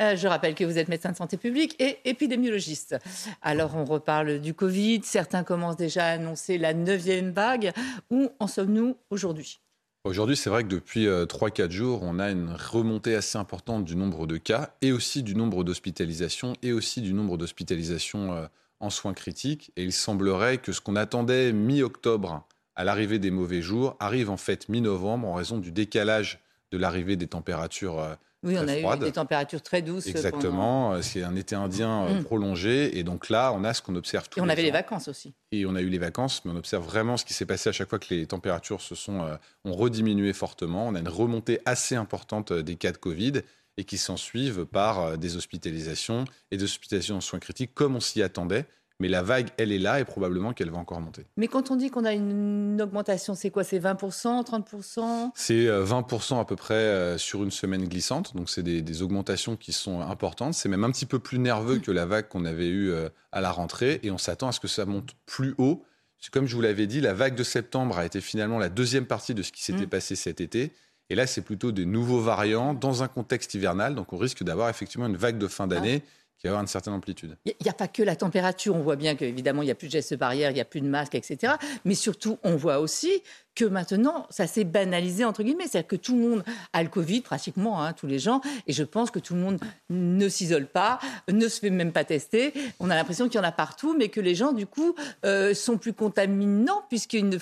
Euh, 0.00 0.16
je 0.16 0.26
rappelle 0.26 0.54
que 0.54 0.64
vous 0.64 0.78
êtes 0.78 0.88
médecin 0.88 1.12
de 1.12 1.16
santé 1.16 1.36
publique 1.36 1.76
et 1.78 1.98
épidémiologiste. 2.06 2.96
Alors, 3.42 3.76
on 3.76 3.84
reparle 3.84 4.40
du 4.40 4.54
Covid. 4.54 5.02
Certains 5.04 5.44
commencent 5.44 5.76
déjà 5.76 6.06
à 6.06 6.12
annoncer 6.12 6.56
la 6.56 6.72
neuvième 6.72 7.32
vague. 7.32 7.72
Où 8.10 8.30
en 8.38 8.46
sommes-nous 8.46 8.96
aujourd'hui? 9.10 9.60
Aujourd'hui, 10.04 10.38
c'est 10.38 10.48
vrai 10.48 10.62
que 10.62 10.68
depuis 10.68 11.06
euh, 11.06 11.26
3-4 11.26 11.70
jours, 11.70 12.00
on 12.02 12.18
a 12.18 12.30
une 12.30 12.48
remontée 12.48 13.14
assez 13.14 13.36
importante 13.36 13.84
du 13.84 13.94
nombre 13.94 14.26
de 14.26 14.38
cas 14.38 14.70
et 14.80 14.90
aussi 14.90 15.22
du 15.22 15.34
nombre 15.34 15.62
d'hospitalisations 15.62 16.54
et 16.62 16.72
aussi 16.72 17.02
du 17.02 17.12
nombre 17.12 17.36
d'hospitalisations 17.36 18.32
euh, 18.32 18.46
en 18.78 18.88
soins 18.88 19.12
critiques. 19.12 19.70
Et 19.76 19.82
il 19.82 19.92
semblerait 19.92 20.56
que 20.56 20.72
ce 20.72 20.80
qu'on 20.80 20.96
attendait 20.96 21.52
mi-octobre 21.52 22.42
à 22.74 22.84
l'arrivée 22.84 23.18
des 23.18 23.30
mauvais 23.30 23.60
jours 23.60 23.96
arrive 24.00 24.30
en 24.30 24.38
fait 24.38 24.70
mi-novembre 24.70 25.28
en 25.28 25.34
raison 25.34 25.58
du 25.58 25.72
décalage 25.72 26.40
de 26.72 26.78
l'arrivée 26.78 27.16
des 27.16 27.26
températures 27.26 27.98
euh, 27.98 28.14
Oui, 28.42 28.56
on 28.58 28.62
Très 28.64 28.76
a 28.78 28.80
froide. 28.80 29.02
eu 29.02 29.04
des 29.06 29.12
températures 29.12 29.62
très 29.62 29.82
douces. 29.82 30.06
Exactement, 30.06 30.92
euh, 30.94 31.02
c'est 31.02 31.22
un 31.22 31.34
été 31.36 31.54
indien 31.54 32.04
euh, 32.06 32.20
Mm. 32.20 32.24
prolongé 32.24 32.98
et 32.98 33.02
donc 33.02 33.28
là 33.28 33.52
on 33.54 33.64
a 33.64 33.74
ce 33.74 33.82
qu'on 33.82 33.96
observe 33.96 34.28
tous 34.28 34.38
Et 34.38 34.42
on 34.42 34.46
les 34.46 34.52
avait 34.52 34.62
les 34.62 34.70
vacances 34.70 35.08
aussi. 35.08 35.34
Et 35.52 35.66
on 35.66 35.74
a 35.74 35.80
eu 35.80 35.88
les 35.88 35.98
vacances, 35.98 36.44
mais 36.44 36.52
on 36.52 36.56
observe 36.56 36.84
vraiment 36.84 37.16
ce 37.16 37.24
qui 37.24 37.34
s'est 37.34 37.46
passé 37.46 37.68
à 37.68 37.72
chaque 37.72 37.88
fois 37.90 37.98
que 37.98 38.12
les 38.14 38.26
températures 38.26 38.80
se 38.80 38.94
sont 38.94 39.20
euh, 39.22 39.36
ont 39.64 39.72
rediminué 39.74 40.32
fortement. 40.32 40.86
On 40.88 40.94
a 40.94 41.00
une 41.00 41.08
remontée 41.08 41.60
assez 41.64 41.96
importante 41.96 42.52
des 42.52 42.76
cas 42.76 42.92
de 42.92 42.98
Covid 42.98 43.42
et 43.76 43.84
qui 43.84 43.98
s'en 43.98 44.16
suivent 44.16 44.64
par 44.66 45.16
des 45.16 45.36
hospitalisations 45.36 46.24
et 46.50 46.56
des 46.56 46.64
hospitalisations 46.64 47.16
en 47.16 47.20
soins 47.20 47.38
critiques 47.38 47.74
comme 47.74 47.96
on 47.96 48.00
s'y 48.00 48.22
attendait. 48.22 48.66
Mais 49.00 49.08
la 49.08 49.22
vague, 49.22 49.48
elle 49.56 49.72
est 49.72 49.78
là 49.78 49.98
et 49.98 50.04
probablement 50.04 50.52
qu'elle 50.52 50.70
va 50.70 50.78
encore 50.78 51.00
monter. 51.00 51.24
Mais 51.36 51.48
quand 51.48 51.70
on 51.70 51.76
dit 51.76 51.90
qu'on 51.90 52.04
a 52.04 52.12
une 52.12 52.80
augmentation, 52.80 53.34
c'est 53.34 53.50
quoi? 53.50 53.64
C'est 53.64 53.78
20%, 53.80 54.44
30% 54.44 55.30
C'est 55.34 55.66
euh, 55.66 55.84
20% 55.84 56.38
à 56.40 56.44
peu 56.44 56.54
près 56.54 56.74
euh, 56.74 57.18
sur 57.18 57.42
une 57.42 57.50
semaine 57.50 57.88
glissante, 57.88 58.36
donc 58.36 58.50
c'est 58.50 58.62
des, 58.62 58.82
des 58.82 59.02
augmentations 59.02 59.56
qui 59.56 59.72
sont 59.72 60.00
importantes. 60.02 60.54
C'est 60.54 60.68
même 60.68 60.84
un 60.84 60.90
petit 60.90 61.06
peu 61.06 61.18
plus 61.18 61.38
nerveux 61.38 61.78
que 61.78 61.90
la 61.90 62.06
vague 62.06 62.28
qu'on 62.28 62.44
avait 62.44 62.68
eue 62.68 62.90
euh, 62.92 63.08
à 63.32 63.40
la 63.40 63.50
rentrée, 63.50 64.00
et 64.02 64.10
on 64.10 64.18
s'attend 64.18 64.48
à 64.48 64.52
ce 64.52 64.60
que 64.60 64.68
ça 64.68 64.84
monte 64.84 65.10
plus 65.26 65.54
haut. 65.58 65.82
Comme 66.32 66.46
je 66.46 66.54
vous 66.54 66.60
l'avais 66.60 66.86
dit, 66.86 67.00
la 67.00 67.14
vague 67.14 67.34
de 67.34 67.42
septembre 67.42 67.98
a 67.98 68.04
été 68.04 68.20
finalement 68.20 68.58
la 68.58 68.68
deuxième 68.68 69.06
partie 69.06 69.34
de 69.34 69.42
ce 69.42 69.50
qui 69.52 69.62
s'était 69.62 69.86
Mm. 69.86 69.90
passé 69.90 70.16
cet 70.16 70.42
été. 70.42 70.72
Et 71.08 71.14
là, 71.14 71.26
c'est 71.26 71.40
plutôt 71.40 71.72
des 71.72 71.86
nouveaux 71.86 72.20
variants 72.20 72.74
dans 72.74 73.02
un 73.02 73.08
contexte 73.08 73.54
hivernal, 73.54 73.94
donc 73.94 74.12
on 74.12 74.18
risque 74.18 74.44
d'avoir 74.44 74.68
effectivement 74.68 75.06
une 75.06 75.16
vague 75.16 75.38
de 75.38 75.48
fin 75.48 75.66
d'année 75.66 76.02
qui 76.40 76.46
va 76.46 76.52
avoir 76.52 76.62
une 76.62 76.68
certaine 76.68 76.94
amplitude. 76.94 77.36
Il 77.44 77.54
n'y 77.62 77.68
a, 77.68 77.74
pas 77.74 77.86
que 77.86 78.02
la 78.02 78.16
température. 78.16 78.74
On 78.74 78.80
voit 78.80 78.96
bien 78.96 79.14
qu'évidemment, 79.14 79.60
il 79.60 79.66
n'y 79.66 79.70
a 79.70 79.74
plus 79.74 79.88
de 79.88 79.92
gestes 79.92 80.16
barrières, 80.16 80.50
il 80.50 80.54
n'y 80.54 80.60
a 80.60 80.64
plus 80.64 80.80
de 80.80 80.88
masques, 80.88 81.14
etc. 81.14 81.54
Mais 81.84 81.94
surtout, 81.94 82.38
on 82.42 82.56
voit 82.56 82.78
aussi 82.80 83.22
que 83.54 83.64
maintenant, 83.64 84.26
ça 84.30 84.46
s'est 84.46 84.64
banalisé, 84.64 85.24
entre 85.24 85.42
guillemets. 85.42 85.66
C'est-à-dire 85.66 85.88
que 85.88 85.96
tout 85.96 86.14
le 86.14 86.20
monde 86.20 86.44
a 86.72 86.82
le 86.82 86.88
Covid, 86.88 87.20
pratiquement, 87.20 87.82
hein, 87.82 87.92
tous 87.92 88.06
les 88.06 88.18
gens. 88.18 88.40
Et 88.66 88.72
je 88.72 88.82
pense 88.82 89.10
que 89.10 89.18
tout 89.18 89.34
le 89.34 89.40
monde 89.40 89.58
ne 89.90 90.28
s'isole 90.28 90.66
pas, 90.66 90.98
ne 91.28 91.48
se 91.48 91.60
fait 91.60 91.70
même 91.70 91.92
pas 91.92 92.04
tester. 92.04 92.52
On 92.78 92.90
a 92.90 92.94
l'impression 92.94 93.28
qu'il 93.28 93.36
y 93.36 93.40
en 93.40 93.46
a 93.46 93.52
partout, 93.52 93.96
mais 93.96 94.08
que 94.08 94.20
les 94.20 94.34
gens, 94.34 94.52
du 94.52 94.66
coup, 94.66 94.94
euh, 95.24 95.54
sont 95.54 95.78
plus 95.78 95.92
contaminants 95.92 96.82
puisqu'ils 96.88 97.28
ne, 97.28 97.38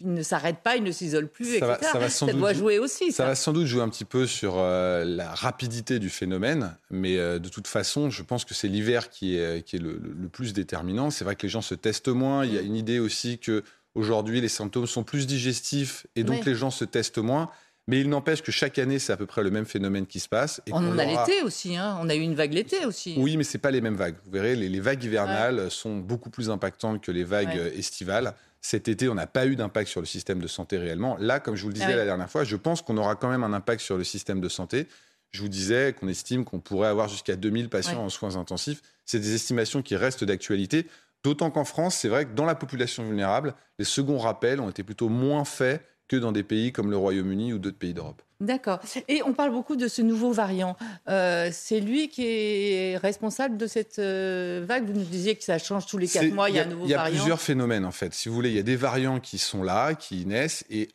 ne 0.00 0.22
s'arrêtent 0.22 0.62
pas, 0.62 0.76
ils 0.76 0.82
ne 0.82 0.92
s'isolent 0.92 1.28
plus, 1.28 1.58
ça 1.58 1.74
etc. 1.74 1.92
Va, 1.94 2.10
ça, 2.10 2.26
doit 2.26 2.52
jouer 2.52 2.78
aussi. 2.78 3.12
Ça, 3.12 3.26
va 3.26 3.34
sans 3.34 3.52
doute 3.52 3.66
jouer 3.66 3.82
un 3.82 3.88
petit 3.88 4.04
peu 4.04 4.26
sur 4.26 4.54
euh, 4.58 5.04
la 5.04 5.34
rapidité 5.34 5.98
du 5.98 6.10
phénomène, 6.10 6.76
mais 6.90 7.18
euh, 7.18 7.38
de 7.38 7.48
toute 7.48 7.68
façon, 7.68 8.10
je 8.10 8.22
pense 8.22 8.44
que 8.44 8.54
c'est 8.54 8.68
l'hiver 8.68 9.10
qui 9.10 9.36
est, 9.36 9.64
qui 9.66 9.76
est 9.76 9.80
le, 9.80 10.00
le 10.02 10.28
plus 10.28 10.52
déterminant. 10.52 11.10
C'est 11.10 11.24
vrai 11.24 11.36
que 11.36 11.42
les 11.42 11.48
gens 11.48 11.62
se 11.62 11.74
testent 11.74 12.08
moins. 12.08 12.44
Il 12.44 12.52
y 12.52 12.58
a 12.58 12.62
une 12.62 12.76
idée 12.76 12.98
aussi 12.98 13.38
que 13.38 13.62
Aujourd'hui, 13.96 14.42
les 14.42 14.48
symptômes 14.48 14.86
sont 14.86 15.04
plus 15.04 15.26
digestifs 15.26 16.06
et 16.16 16.22
donc 16.22 16.44
les 16.44 16.54
gens 16.54 16.70
se 16.70 16.84
testent 16.84 17.18
moins. 17.18 17.50
Mais 17.88 18.00
il 18.00 18.10
n'empêche 18.10 18.42
que 18.42 18.52
chaque 18.52 18.78
année, 18.78 18.98
c'est 18.98 19.12
à 19.12 19.16
peu 19.16 19.26
près 19.26 19.42
le 19.42 19.50
même 19.50 19.64
phénomène 19.64 20.06
qui 20.06 20.20
se 20.20 20.28
passe. 20.28 20.60
Et 20.66 20.72
on 20.72 20.78
en 20.78 20.98
a 20.98 21.04
l'été 21.04 21.42
aussi, 21.42 21.76
hein. 21.76 21.96
on 22.02 22.08
a 22.08 22.14
eu 22.14 22.20
une 22.20 22.34
vague 22.34 22.52
l'été 22.52 22.84
aussi. 22.84 23.14
Oui, 23.16 23.36
mais 23.36 23.44
ce 23.44 23.56
n'est 23.56 23.60
pas 23.60 23.70
les 23.70 23.80
mêmes 23.80 23.94
vagues. 23.94 24.16
Vous 24.24 24.32
verrez, 24.32 24.54
les, 24.56 24.80
vagues 24.80 25.02
hivernales 25.04 25.70
sont 25.70 25.96
beaucoup 25.96 26.28
plus 26.28 26.50
impactantes 26.50 27.00
que 27.00 27.12
les 27.12 27.24
vagues 27.24 27.72
estivales. 27.76 28.34
Cet 28.60 28.88
été, 28.88 29.08
on 29.08 29.14
n'a 29.14 29.28
pas 29.28 29.46
eu 29.46 29.56
d'impact 29.56 29.88
sur 29.88 30.00
le 30.00 30.06
système 30.06 30.40
de 30.40 30.48
santé 30.48 30.76
réellement. 30.76 31.16
Là, 31.20 31.38
comme 31.38 31.54
je 31.54 31.62
vous 31.62 31.68
le 31.68 31.74
disais 31.74 31.92
ah 31.92 31.96
la 31.96 32.04
dernière 32.04 32.28
fois, 32.28 32.42
je 32.42 32.56
pense 32.56 32.82
qu'on 32.82 32.96
aura 32.96 33.14
quand 33.14 33.30
même 33.30 33.44
un 33.44 33.52
impact 33.52 33.80
sur 33.80 33.96
le 33.96 34.04
système 34.04 34.40
de 34.40 34.48
santé. 34.48 34.88
Je 35.30 35.40
vous 35.40 35.48
disais 35.48 35.94
qu'on 35.98 36.08
estime 36.08 36.44
qu'on 36.44 36.58
pourrait 36.58 36.88
avoir 36.88 37.08
jusqu'à 37.08 37.36
2000 37.36 37.68
patients 37.68 38.02
en 38.02 38.08
soins 38.08 38.36
intensifs. 38.36 38.82
C'est 39.04 39.20
des 39.20 39.34
estimations 39.34 39.82
qui 39.82 39.94
restent 39.94 40.24
d'actualité. 40.24 40.86
D'autant 41.24 41.50
qu'en 41.50 41.64
France, 41.64 41.96
c'est 41.96 42.08
vrai 42.08 42.24
que 42.24 42.34
dans 42.34 42.44
la 42.44 42.54
population 42.54 43.04
vulnérable, 43.04 43.54
les 43.78 43.84
seconds 43.84 44.18
rappels 44.18 44.60
ont 44.60 44.70
été 44.70 44.82
plutôt 44.82 45.08
moins 45.08 45.44
faits 45.44 45.82
que 46.08 46.16
dans 46.16 46.30
des 46.30 46.44
pays 46.44 46.72
comme 46.72 46.90
le 46.90 46.96
Royaume-Uni 46.96 47.52
ou 47.52 47.58
d'autres 47.58 47.78
pays 47.78 47.92
d'Europe. 47.92 48.22
D'accord. 48.38 48.80
Et 49.08 49.22
on 49.24 49.32
parle 49.32 49.50
beaucoup 49.50 49.76
de 49.76 49.88
ce 49.88 50.02
nouveau 50.02 50.30
variant. 50.30 50.76
Euh, 51.08 51.48
c'est 51.52 51.80
lui 51.80 52.08
qui 52.08 52.26
est 52.26 52.96
responsable 52.98 53.56
de 53.56 53.66
cette 53.66 53.98
euh, 53.98 54.62
vague? 54.66 54.86
Vous 54.86 54.92
nous 54.92 55.04
disiez 55.04 55.36
que 55.36 55.42
ça 55.42 55.58
change 55.58 55.86
tous 55.86 55.98
les 55.98 56.06
quatre 56.06 56.32
mois, 56.32 56.50
il 56.50 56.56
y 56.56 56.58
a 56.58 56.62
un 56.62 56.66
nouveau 56.66 56.86
variant. 56.86 57.06
Il 57.06 57.14
y 57.14 57.16
a 57.16 57.18
plusieurs 57.18 57.40
phénomènes, 57.40 57.84
en 57.84 57.92
fait. 57.92 58.12
Si 58.14 58.28
vous 58.28 58.34
voulez, 58.34 58.50
il 58.50 58.56
y 58.56 58.60
a 58.60 58.62
des 58.62 58.76
variants 58.76 59.20
qui 59.20 59.38
sont 59.38 59.62
là, 59.62 59.94
qui 59.94 60.26
naissent, 60.26 60.64
et 60.70 60.88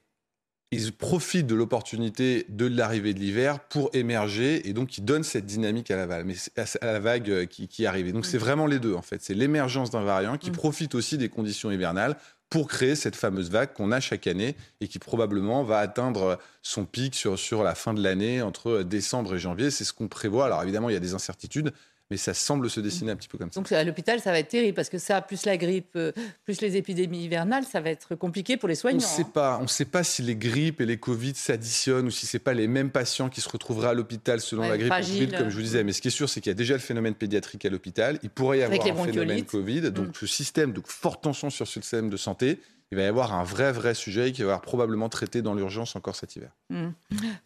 ils 0.71 0.93
profitent 0.93 1.47
de 1.47 1.55
l'opportunité 1.55 2.45
de 2.47 2.65
l'arrivée 2.65 3.13
de 3.13 3.19
l'hiver 3.19 3.59
pour 3.59 3.89
émerger 3.93 4.67
et 4.69 4.73
donc 4.73 4.97
ils 4.97 5.03
donnent 5.03 5.23
cette 5.23 5.45
dynamique 5.45 5.91
à 5.91 5.97
la 5.97 6.05
vague, 6.05 6.25
mais 6.25 6.35
à 6.81 6.85
la 6.85 6.99
vague 6.99 7.29
euh, 7.29 7.45
qui, 7.45 7.67
qui 7.67 7.85
arrive. 7.85 8.11
Donc 8.13 8.25
c'est 8.25 8.37
vraiment 8.37 8.67
les 8.67 8.79
deux 8.79 8.93
en 8.93 9.01
fait. 9.01 9.21
C'est 9.21 9.33
l'émergence 9.33 9.91
d'un 9.91 10.03
variant 10.03 10.37
qui 10.37 10.49
mm. 10.49 10.53
profite 10.53 10.95
aussi 10.95 11.17
des 11.17 11.27
conditions 11.27 11.71
hivernales 11.71 12.15
pour 12.49 12.67
créer 12.67 12.95
cette 12.95 13.15
fameuse 13.15 13.49
vague 13.49 13.73
qu'on 13.73 13.91
a 13.91 13.99
chaque 13.99 14.27
année 14.27 14.55
et 14.81 14.87
qui 14.87 14.99
probablement 14.99 15.63
va 15.63 15.79
atteindre 15.79 16.37
son 16.61 16.85
pic 16.85 17.15
sur, 17.15 17.39
sur 17.39 17.63
la 17.63 17.75
fin 17.75 17.93
de 17.93 18.03
l'année 18.03 18.41
entre 18.41 18.83
décembre 18.83 19.35
et 19.35 19.39
janvier. 19.39 19.71
C'est 19.71 19.85
ce 19.85 19.93
qu'on 19.93 20.09
prévoit. 20.09 20.45
Alors 20.45 20.61
évidemment, 20.61 20.89
il 20.89 20.93
y 20.93 20.97
a 20.97 21.01
des 21.01 21.13
incertitudes, 21.13 21.71
mais 22.11 22.17
ça 22.17 22.33
semble 22.33 22.69
se 22.69 22.81
dessiner 22.81 23.13
un 23.13 23.15
petit 23.15 23.29
peu 23.29 23.37
comme 23.37 23.49
ça. 23.53 23.57
Donc 23.57 23.71
à 23.71 23.85
l'hôpital, 23.85 24.19
ça 24.19 24.31
va 24.31 24.39
être 24.39 24.49
terrible 24.49 24.75
parce 24.75 24.89
que 24.89 24.97
ça, 24.97 25.21
plus 25.21 25.45
la 25.45 25.55
grippe, 25.55 25.95
euh, 25.95 26.11
plus 26.43 26.59
les 26.59 26.75
épidémies 26.75 27.23
hivernales, 27.23 27.63
ça 27.63 27.79
va 27.79 27.89
être 27.89 28.15
compliqué 28.15 28.57
pour 28.57 28.67
les 28.67 28.75
soignants. 28.75 28.97
On 28.97 29.01
ne 29.01 29.23
sait 29.23 29.23
pas. 29.23 29.59
On 29.61 29.67
sait 29.67 29.85
pas 29.85 30.03
si 30.03 30.21
les 30.21 30.35
grippes 30.35 30.81
et 30.81 30.85
les 30.85 30.97
Covid 30.97 31.33
s'additionnent 31.35 32.07
ou 32.07 32.11
si 32.11 32.25
c'est 32.25 32.39
pas 32.39 32.53
les 32.53 32.67
mêmes 32.67 32.91
patients 32.91 33.29
qui 33.29 33.39
se 33.39 33.47
retrouveraient 33.47 33.87
à 33.87 33.93
l'hôpital 33.93 34.41
selon 34.41 34.63
la 34.63 34.77
grippe 34.77 34.91
et 34.91 35.01
Covid, 35.01 35.31
comme 35.37 35.49
je 35.49 35.55
vous 35.55 35.61
disais. 35.61 35.85
Mais 35.85 35.93
ce 35.93 36.01
qui 36.01 36.09
est 36.09 36.11
sûr, 36.11 36.27
c'est 36.27 36.41
qu'il 36.41 36.49
y 36.49 36.51
a 36.51 36.55
déjà 36.55 36.73
le 36.73 36.81
phénomène 36.81 37.15
pédiatrique 37.15 37.63
à 37.63 37.69
l'hôpital. 37.69 38.19
Il 38.23 38.29
pourrait 38.29 38.59
y 38.59 38.63
avoir 38.63 38.85
un 38.85 39.05
phénomène 39.05 39.45
Covid. 39.45 39.91
Donc 39.91 40.09
mm. 40.09 40.13
ce 40.13 40.27
système, 40.27 40.73
donc 40.73 40.87
forte 40.87 41.23
tension 41.23 41.49
sur 41.49 41.65
ce 41.65 41.79
système 41.79 42.09
de 42.09 42.17
santé. 42.17 42.59
Il 42.91 42.97
va 42.97 43.03
y 43.03 43.07
avoir 43.07 43.33
un 43.33 43.45
vrai, 43.45 43.71
vrai 43.71 43.93
sujet 43.93 44.33
qui 44.33 44.41
va 44.41 44.49
avoir 44.49 44.61
probablement 44.61 45.07
traité 45.07 45.41
dans 45.41 45.53
l'urgence 45.53 45.95
encore 45.95 46.17
cet 46.17 46.35
hiver. 46.35 46.51
Mm. 46.69 46.89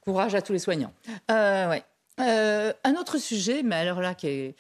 Courage 0.01 0.33
à 0.33 0.41
tous 0.41 0.53
les 0.53 0.59
soignants. 0.59 0.91
Euh, 1.29 1.69
ouais. 1.69 1.83
Euh, 2.19 2.73
un 2.83 2.95
autre 2.95 3.17
sujet, 3.17 3.61
mais 3.63 3.75
alors 3.75 3.99
là, 4.01 4.15
qui 4.15 4.27
est 4.27 4.55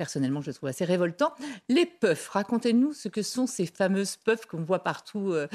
personnellement, 0.00 0.40
je 0.40 0.50
trouve 0.50 0.70
assez 0.70 0.86
révoltant, 0.86 1.34
les 1.68 1.84
puffs. 1.84 2.28
Racontez-nous 2.28 2.94
ce 2.94 3.08
que 3.08 3.20
sont 3.20 3.46
ces 3.46 3.66
fameuses 3.66 4.16
puffs 4.16 4.46
qu'on 4.46 4.62
voit 4.62 4.82
partout 4.82 5.34
euh, 5.34 5.46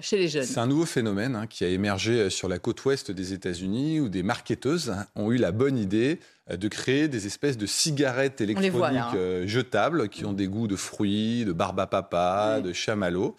chez 0.00 0.16
les 0.16 0.28
jeunes. 0.28 0.44
C'est 0.44 0.58
un 0.58 0.66
nouveau 0.66 0.86
phénomène 0.86 1.36
hein, 1.36 1.46
qui 1.46 1.62
a 1.62 1.68
émergé 1.68 2.30
sur 2.30 2.48
la 2.48 2.58
côte 2.58 2.82
ouest 2.86 3.10
des 3.10 3.34
États-Unis 3.34 4.00
où 4.00 4.08
des 4.08 4.22
marketeuses 4.22 4.88
hein, 4.88 5.06
ont 5.16 5.30
eu 5.32 5.36
la 5.36 5.52
bonne 5.52 5.76
idée 5.76 6.18
de 6.50 6.68
créer 6.68 7.08
des 7.08 7.26
espèces 7.26 7.58
de 7.58 7.66
cigarettes 7.66 8.40
électroniques 8.40 8.80
hein. 8.80 9.42
jetables 9.44 10.08
qui 10.08 10.24
ont 10.24 10.32
des 10.32 10.48
goûts 10.48 10.66
de 10.66 10.74
fruits, 10.74 11.44
de 11.44 11.52
barbe 11.52 11.78
à 11.78 11.86
papa, 11.86 12.60
de 12.60 12.72
chamallow. 12.72 13.36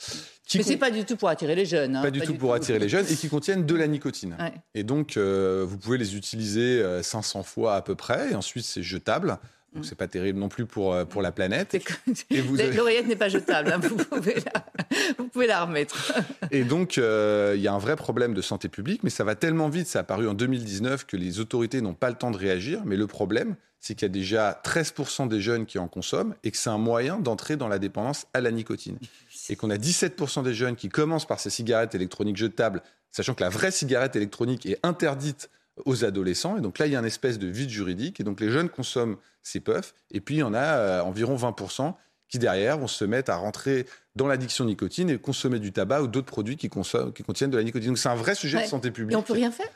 Mais 0.56 0.64
c'est 0.64 0.78
pas 0.78 0.92
du 0.92 1.06
tout 1.06 1.16
pour 1.16 1.30
attirer 1.30 1.56
les 1.56 1.66
jeunes. 1.66 1.96
Hein, 1.96 2.02
pas, 2.02 2.12
du 2.12 2.22
tout 2.22 2.36
pour 2.36 2.54
attirer 2.54 2.80
les 2.80 2.90
jeunes 2.90 3.06
et 3.10 3.16
qui 3.16 3.30
contiennent 3.30 3.66
de 3.66 3.76
la 3.76 3.88
nicotine. 3.88 4.38
Et 4.76 4.84
donc, 4.84 5.18
euh, 5.18 5.66
vous 5.68 5.78
pouvez 5.78 5.98
les 5.98 6.16
utiliser 6.16 6.84
500 7.02 7.40
euh, 7.40 7.44
fois 7.44 7.76
à 7.76 7.82
peu 7.82 7.96
près. 7.96 8.32
Et 8.32 8.36
ensuite, 8.36 8.66
c'est 8.66 8.84
jetable. 8.84 9.40
Donc, 9.74 9.84
mm. 9.84 9.88
c'est 9.88 9.98
pas 9.98 10.08
terrible 10.08 10.40
non 10.40 10.50
plus 10.50 10.66
pour, 10.66 10.94
euh, 10.94 11.06
pour 11.06 11.22
la 11.22 11.32
planète. 11.32 11.78
L'oreillette 12.30 13.08
n'est 13.08 13.16
pas 13.16 13.30
jetable. 13.30 13.72
Hein, 13.72 13.80
vous, 13.80 13.96
pouvez 13.96 14.36
la... 14.36 14.66
vous, 15.18 15.28
pouvez 15.28 15.48
la, 15.48 15.66
remettre. 15.66 16.14
et 16.52 16.64
donc, 16.64 16.98
il 16.98 17.62
y 17.62 17.68
a 17.68 17.74
un 17.74 17.80
vrai 17.80 17.96
problème 17.96 18.34
de 18.34 18.42
santé 18.42 18.70
publique. 18.70 19.04
Mais 19.04 19.10
ça 19.10 19.24
va 19.24 19.36
tellement 19.36 19.70
vite. 19.70 19.88
Ça 19.88 20.00
a 20.00 20.02
apparu 20.02 20.28
en 20.28 20.34
2019 20.34 21.06
que 21.06 21.18
les 21.18 21.40
autorités 21.40 21.82
n'ont 21.82 21.94
pas 21.94 22.10
le 22.10 22.16
temps 22.16 22.32
de 22.32 22.38
réagir. 22.38 22.82
Mais 22.86 22.98
le 22.98 23.08
problème, 23.08 23.56
c'est 23.84 23.96
qu'il 23.96 24.04
y 24.04 24.06
a 24.06 24.10
déjà 24.10 24.62
13% 24.64 25.28
des 25.28 25.42
jeunes 25.42 25.66
qui 25.66 25.78
en 25.78 25.90
consomment 25.90 26.36
et 26.44 26.52
que 26.52 26.58
c'est 26.58 26.70
un 26.70 26.78
moyen 26.78 27.20
d'entrer 27.20 27.58
dans 27.58 27.68
la 27.68 27.80
dépendance 27.80 28.28
à 28.34 28.40
la 28.40 28.50
nicotine 28.50 28.98
et 29.50 29.58
qu'on 29.58 29.70
a 29.70 29.76
17% 29.76 30.42
des 30.42 30.54
jeunes 30.54 30.78
qui 30.78 30.88
commencent 30.88 31.28
par 31.28 31.42
ces 31.42 31.50
cigarettes 31.50 31.94
électroniques 31.94 32.38
jetables, 32.38 32.82
sachant 33.12 33.34
que 33.34 33.44
la 33.44 33.50
vraie 33.50 33.72
cigarette 33.72 34.16
électronique 34.16 34.66
est 34.66 34.80
interdite 34.84 35.50
aux 35.86 36.06
adolescents. 36.06 36.58
Et 36.58 36.62
donc 36.62 36.80
là, 36.80 36.88
il 36.88 36.94
y 36.94 36.96
a 36.96 37.00
une 37.00 37.06
espèce 37.06 37.40
de 37.40 37.48
vide 37.48 37.70
juridique. 37.70 38.20
Et 38.20 38.24
donc 38.24 38.40
les 38.40 38.50
jeunes 38.50 38.70
consomment 38.70 39.18
ces 39.42 39.60
puffs. 39.60 39.94
Et 40.12 40.22
puis 40.22 40.36
il 40.36 40.40
y 40.40 40.44
en 40.44 40.54
a 40.54 40.78
euh, 40.78 41.02
environ 41.02 41.36
20% 41.36 41.94
qui 42.30 42.40
derrière 42.40 42.78
vont 42.78 42.88
se 42.88 43.06
mettre 43.06 43.32
à 43.32 43.36
rentrer 43.36 43.86
dans 44.16 44.28
l'addiction 44.28 44.66
nicotine 44.66 45.10
et 45.10 45.18
consommer 45.20 45.60
du 45.60 45.72
tabac 45.72 46.02
ou 46.02 46.08
d'autres 46.08 46.28
produits 46.28 46.58
qui, 46.58 46.70
qui, 46.70 47.24
contiennent 47.24 47.52
de 47.52 47.58
la 47.58 47.64
nicotine. 47.64 47.90
Donc 47.90 48.00
c'est 48.00 48.10
un 48.10 48.16
vrai 48.16 48.36
sujet 48.36 48.64
de 48.64 48.68
santé 48.68 48.92
publique. 48.92 49.14
Et 49.14 49.18
on 49.18 49.24
peut 49.24 49.34
rien 49.34 49.52
faire? 49.52 49.70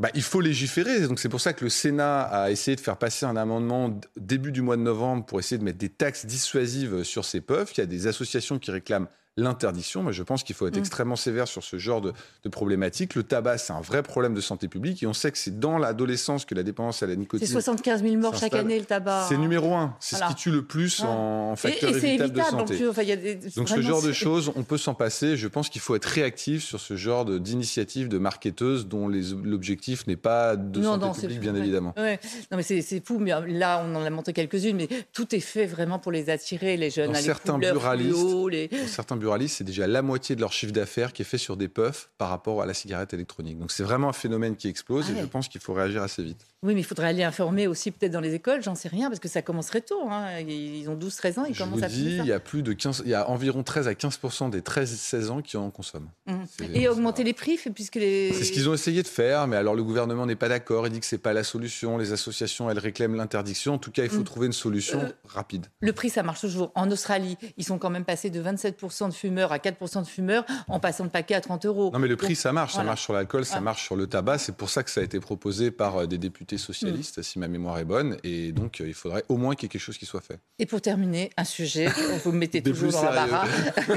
Bah, 0.00 0.08
il 0.14 0.22
faut 0.22 0.40
légiférer. 0.40 1.00
Donc 1.06 1.18
c'est 1.18 1.28
pour 1.28 1.40
ça 1.40 1.52
que 1.52 1.62
le 1.62 1.70
Sénat 1.70 2.22
a 2.22 2.50
essayé 2.50 2.74
de 2.74 2.80
faire 2.80 2.96
passer 2.96 3.26
un 3.26 3.36
amendement 3.36 3.98
début 4.16 4.50
du 4.50 4.62
mois 4.62 4.76
de 4.76 4.82
novembre 4.82 5.24
pour 5.24 5.38
essayer 5.38 5.58
de 5.58 5.64
mettre 5.64 5.78
des 5.78 5.88
taxes 5.88 6.26
dissuasives 6.26 7.04
sur 7.04 7.24
ces 7.24 7.40
puffs. 7.40 7.76
Il 7.76 7.80
y 7.80 7.82
a 7.82 7.86
des 7.86 8.06
associations 8.06 8.58
qui 8.58 8.70
réclament 8.70 9.08
l'interdiction. 9.36 10.02
Mais 10.02 10.12
je 10.12 10.22
pense 10.22 10.42
qu'il 10.42 10.54
faut 10.54 10.66
être 10.66 10.76
mm. 10.76 10.80
extrêmement 10.80 11.16
sévère 11.16 11.48
sur 11.48 11.62
ce 11.62 11.78
genre 11.78 12.00
de, 12.00 12.12
de 12.42 12.48
problématique. 12.48 13.14
Le 13.14 13.22
tabac, 13.22 13.58
c'est 13.58 13.72
un 13.72 13.80
vrai 13.80 14.02
problème 14.02 14.34
de 14.34 14.40
santé 14.40 14.68
publique 14.68 15.02
et 15.02 15.06
on 15.06 15.12
sait 15.12 15.32
que 15.32 15.38
c'est 15.38 15.58
dans 15.58 15.78
l'adolescence 15.78 16.44
que 16.44 16.54
la 16.54 16.62
dépendance 16.62 17.02
à 17.02 17.06
la 17.06 17.16
nicotine. 17.16 17.46
C'est 17.46 17.52
75 17.52 18.02
000 18.02 18.16
morts 18.16 18.36
chaque 18.36 18.54
année, 18.54 18.78
le 18.78 18.84
tabac. 18.84 19.26
C'est 19.28 19.36
numéro 19.36 19.74
un. 19.74 19.96
C'est 20.00 20.16
ce 20.16 20.24
qui 20.28 20.34
tue 20.34 20.50
le 20.50 20.64
plus 20.64 21.00
en 21.00 21.56
facteur 21.56 21.90
et, 21.90 21.96
évitable, 21.96 22.32
de 22.32 22.42
santé. 22.42 22.78
Donc, 22.78 23.56
donc 23.56 23.68
ce 23.68 23.80
genre 23.80 24.02
de 24.02 24.12
choses, 24.12 24.52
on 24.56 24.62
peut 24.62 24.78
s'en 24.78 24.94
passer. 24.94 25.36
Je 25.36 25.48
pense 25.48 25.68
qu'il 25.68 25.80
faut 25.80 25.96
être 25.96 26.04
réactif 26.04 26.62
sur 26.62 26.80
ce 26.80 26.96
genre 26.96 27.24
d'initiative 27.24 28.08
de, 28.08 28.18
marketeuses 28.18 28.86
dont 28.86 29.08
l'objectif 29.08 30.06
n'est 30.06 30.16
pas 30.16 30.56
de 30.56 30.82
santé 30.82 31.20
publique, 31.20 31.40
bien 31.40 31.54
évidemment. 31.54 31.94
Non, 31.96 32.56
mais 32.56 32.62
c'est 32.62 33.04
fou. 33.04 33.18
Mais 33.18 33.32
là, 33.48 33.84
on 33.84 33.94
en 33.94 34.02
a 34.02 34.10
montré 34.10 34.32
quelques-unes, 34.32 34.76
mais 34.76 34.88
tout 35.12 35.34
est 35.34 35.40
fait 35.40 35.66
vraiment 35.66 35.98
pour 35.98 36.12
les 36.12 36.30
attirer, 36.30 36.76
les 36.76 36.90
jeunes. 36.90 37.12
Dans 37.12 37.18
certains 37.18 37.58
buralistes, 37.58 38.48
les... 38.50 38.68
dans 38.68 38.86
certains 38.86 39.16
c'est 39.48 39.64
déjà 39.64 39.86
la 39.86 40.02
moitié 40.02 40.36
de 40.36 40.40
leur 40.40 40.52
chiffre 40.52 40.72
d'affaires 40.72 41.12
qui 41.12 41.22
est 41.22 41.24
fait 41.24 41.38
sur 41.38 41.56
des 41.56 41.68
puffs 41.68 42.10
par 42.18 42.28
rapport 42.28 42.62
à 42.62 42.66
la 42.66 42.74
cigarette 42.74 43.14
électronique. 43.14 43.58
Donc 43.58 43.70
c'est 43.70 43.82
vraiment 43.82 44.08
un 44.08 44.12
phénomène 44.12 44.56
qui 44.56 44.68
explose 44.68 45.10
et 45.10 45.20
je 45.20 45.26
pense 45.26 45.48
qu'il 45.48 45.60
faut 45.60 45.74
réagir 45.74 46.02
assez 46.02 46.22
vite. 46.22 46.46
Oui, 46.64 46.74
mais 46.74 46.80
il 46.80 46.84
faudrait 46.84 47.08
aller 47.08 47.22
informer 47.22 47.66
aussi 47.66 47.90
peut-être 47.90 48.12
dans 48.12 48.22
les 48.22 48.32
écoles, 48.32 48.62
j'en 48.62 48.74
sais 48.74 48.88
rien, 48.88 49.08
parce 49.08 49.20
que 49.20 49.28
ça 49.28 49.42
commencerait 49.42 49.82
tôt. 49.82 50.08
Hein. 50.08 50.40
Ils 50.40 50.88
ont 50.88 50.96
12-13 50.96 51.40
ans, 51.40 51.44
ils 51.44 51.56
commencent 51.56 51.78
vous 51.78 51.84
à 51.84 51.88
dis, 51.88 52.16
il 52.16 52.24
y 52.24 52.32
a 52.32 52.40
plus 52.40 52.62
de 52.62 52.72
15, 52.72 53.02
il 53.04 53.10
y 53.10 53.14
a 53.14 53.28
environ 53.28 53.62
13 53.62 53.86
à 53.86 53.94
15 53.94 54.18
des 54.50 54.62
13-16 54.62 55.28
ans 55.28 55.42
qui 55.42 55.58
en 55.58 55.70
consomment. 55.70 56.08
Mmh. 56.26 56.44
Et 56.72 56.88
augmenter 56.88 57.22
les 57.22 57.34
prix, 57.34 57.58
puisque 57.74 57.96
les... 57.96 58.32
C'est 58.32 58.44
ce 58.44 58.52
qu'ils 58.52 58.66
ont 58.70 58.72
essayé 58.72 59.02
de 59.02 59.08
faire, 59.08 59.46
mais 59.46 59.56
alors 59.56 59.74
le 59.74 59.84
gouvernement 59.84 60.24
n'est 60.24 60.36
pas 60.36 60.48
d'accord, 60.48 60.86
il 60.86 60.92
dit 60.94 61.00
que 61.00 61.06
c'est 61.06 61.18
pas 61.18 61.34
la 61.34 61.44
solution, 61.44 61.98
les 61.98 62.12
associations, 62.12 62.70
elles 62.70 62.78
réclament 62.78 63.16
l'interdiction. 63.16 63.74
En 63.74 63.78
tout 63.78 63.90
cas, 63.90 64.04
il 64.04 64.08
faut 64.08 64.20
mmh. 64.20 64.24
trouver 64.24 64.46
une 64.46 64.54
solution 64.54 65.00
euh, 65.00 65.10
rapide. 65.26 65.66
Le 65.80 65.92
prix, 65.92 66.08
ça 66.08 66.22
marche 66.22 66.40
toujours. 66.40 66.72
En 66.74 66.90
Australie, 66.90 67.36
ils 67.58 67.64
sont 67.64 67.76
quand 67.76 67.90
même 67.90 68.06
passés 68.06 68.30
de 68.30 68.42
27% 68.42 69.10
de 69.14 69.18
fumeurs 69.18 69.52
à 69.52 69.58
4% 69.58 70.02
de 70.02 70.06
fumeurs 70.06 70.44
en 70.68 70.80
passant 70.80 71.04
le 71.04 71.10
paquet 71.10 71.34
à 71.34 71.40
30 71.40 71.66
euros. 71.66 71.90
Non, 71.92 71.98
mais 71.98 72.08
le 72.08 72.16
prix, 72.16 72.36
ça 72.36 72.52
marche. 72.52 72.74
Ça 72.74 72.82
marche 72.82 73.02
sur 73.02 73.12
l'alcool, 73.12 73.44
ça 73.44 73.60
marche 73.60 73.84
sur 73.84 73.96
le 73.96 74.06
tabac. 74.06 74.38
C'est 74.38 74.56
pour 74.56 74.70
ça 74.70 74.82
que 74.82 74.90
ça 74.90 75.00
a 75.00 75.04
été 75.04 75.20
proposé 75.20 75.70
par 75.70 75.96
euh, 75.96 76.06
des 76.06 76.18
députés 76.18 76.58
socialistes. 76.58 77.18
Mmh 77.18 77.22
si 77.24 77.38
ma 77.38 77.48
mémoire 77.48 77.78
est 77.78 77.84
bonne. 77.84 78.18
Et 78.22 78.52
donc, 78.52 78.80
euh, 78.80 78.86
il 78.86 78.94
faudrait 78.94 79.24
au 79.28 79.36
moins 79.36 79.54
qu'il 79.54 79.64
y 79.64 79.66
ait 79.66 79.70
quelque 79.70 79.80
chose 79.80 79.98
qui 79.98 80.06
soit 80.06 80.20
fait. 80.20 80.38
Et 80.58 80.66
pour 80.66 80.80
terminer, 80.80 81.30
un 81.36 81.44
sujet, 81.44 81.86
vous 82.24 82.32
me 82.32 82.38
mettez 82.38 82.62
toujours 82.62 82.92
dans 82.92 83.02
l'embarras. 83.02 83.46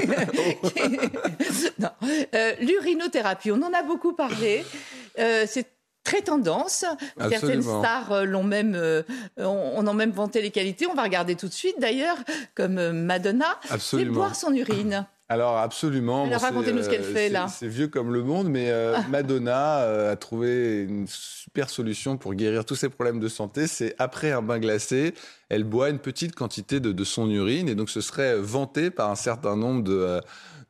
euh, 2.34 2.52
L'urinothérapie, 2.60 3.50
on 3.50 3.62
en 3.62 3.72
a 3.72 3.82
beaucoup 3.82 4.14
parlé. 4.14 4.64
Euh, 5.18 5.44
c'est 5.46 5.66
très 6.08 6.22
tendance. 6.22 6.84
Certaines 7.30 7.62
stars 7.62 8.12
euh, 8.12 8.24
l'ont 8.24 8.42
même, 8.44 8.74
euh, 8.74 9.02
on, 9.36 9.72
on 9.76 9.86
en 9.86 9.94
même 9.94 10.10
vanté 10.10 10.40
les 10.40 10.50
qualités. 10.50 10.86
On 10.86 10.94
va 10.94 11.02
regarder 11.02 11.34
tout 11.34 11.48
de 11.48 11.52
suite 11.52 11.76
d'ailleurs, 11.78 12.16
comme 12.54 12.78
euh, 12.78 12.92
Madonna, 12.92 13.58
c'est 13.78 14.04
boire 14.04 14.34
son 14.34 14.54
urine. 14.54 15.06
Alors 15.30 15.58
absolument. 15.58 16.24
Alors, 16.24 16.40
c'est, 16.40 16.46
racontez-nous 16.46 16.82
ce 16.84 16.88
qu'elle 16.88 17.02
fait, 17.02 17.28
là. 17.28 17.48
C'est 17.48 17.68
vieux 17.68 17.88
comme 17.88 18.14
le 18.14 18.22
monde, 18.22 18.48
mais 18.48 18.70
euh, 18.70 18.96
Madonna 19.10 19.80
euh, 19.80 20.12
a 20.12 20.16
trouvé 20.16 20.84
une 20.88 21.04
super 21.06 21.68
solution 21.68 22.16
pour 22.16 22.32
guérir 22.32 22.64
tous 22.64 22.76
ses 22.76 22.88
problèmes 22.88 23.20
de 23.20 23.28
santé. 23.28 23.66
C'est 23.66 23.94
après 23.98 24.32
un 24.32 24.40
bain 24.40 24.58
glacé, 24.58 25.12
elle 25.50 25.64
boit 25.64 25.90
une 25.90 25.98
petite 25.98 26.34
quantité 26.34 26.80
de, 26.80 26.92
de 26.92 27.04
son 27.04 27.28
urine 27.30 27.68
et 27.68 27.74
donc 27.74 27.90
ce 27.90 28.00
serait 28.00 28.38
vanté 28.38 28.90
par 28.90 29.10
un 29.10 29.16
certain 29.16 29.54
nombre 29.54 29.82
de 29.84 29.92
euh, 29.92 30.20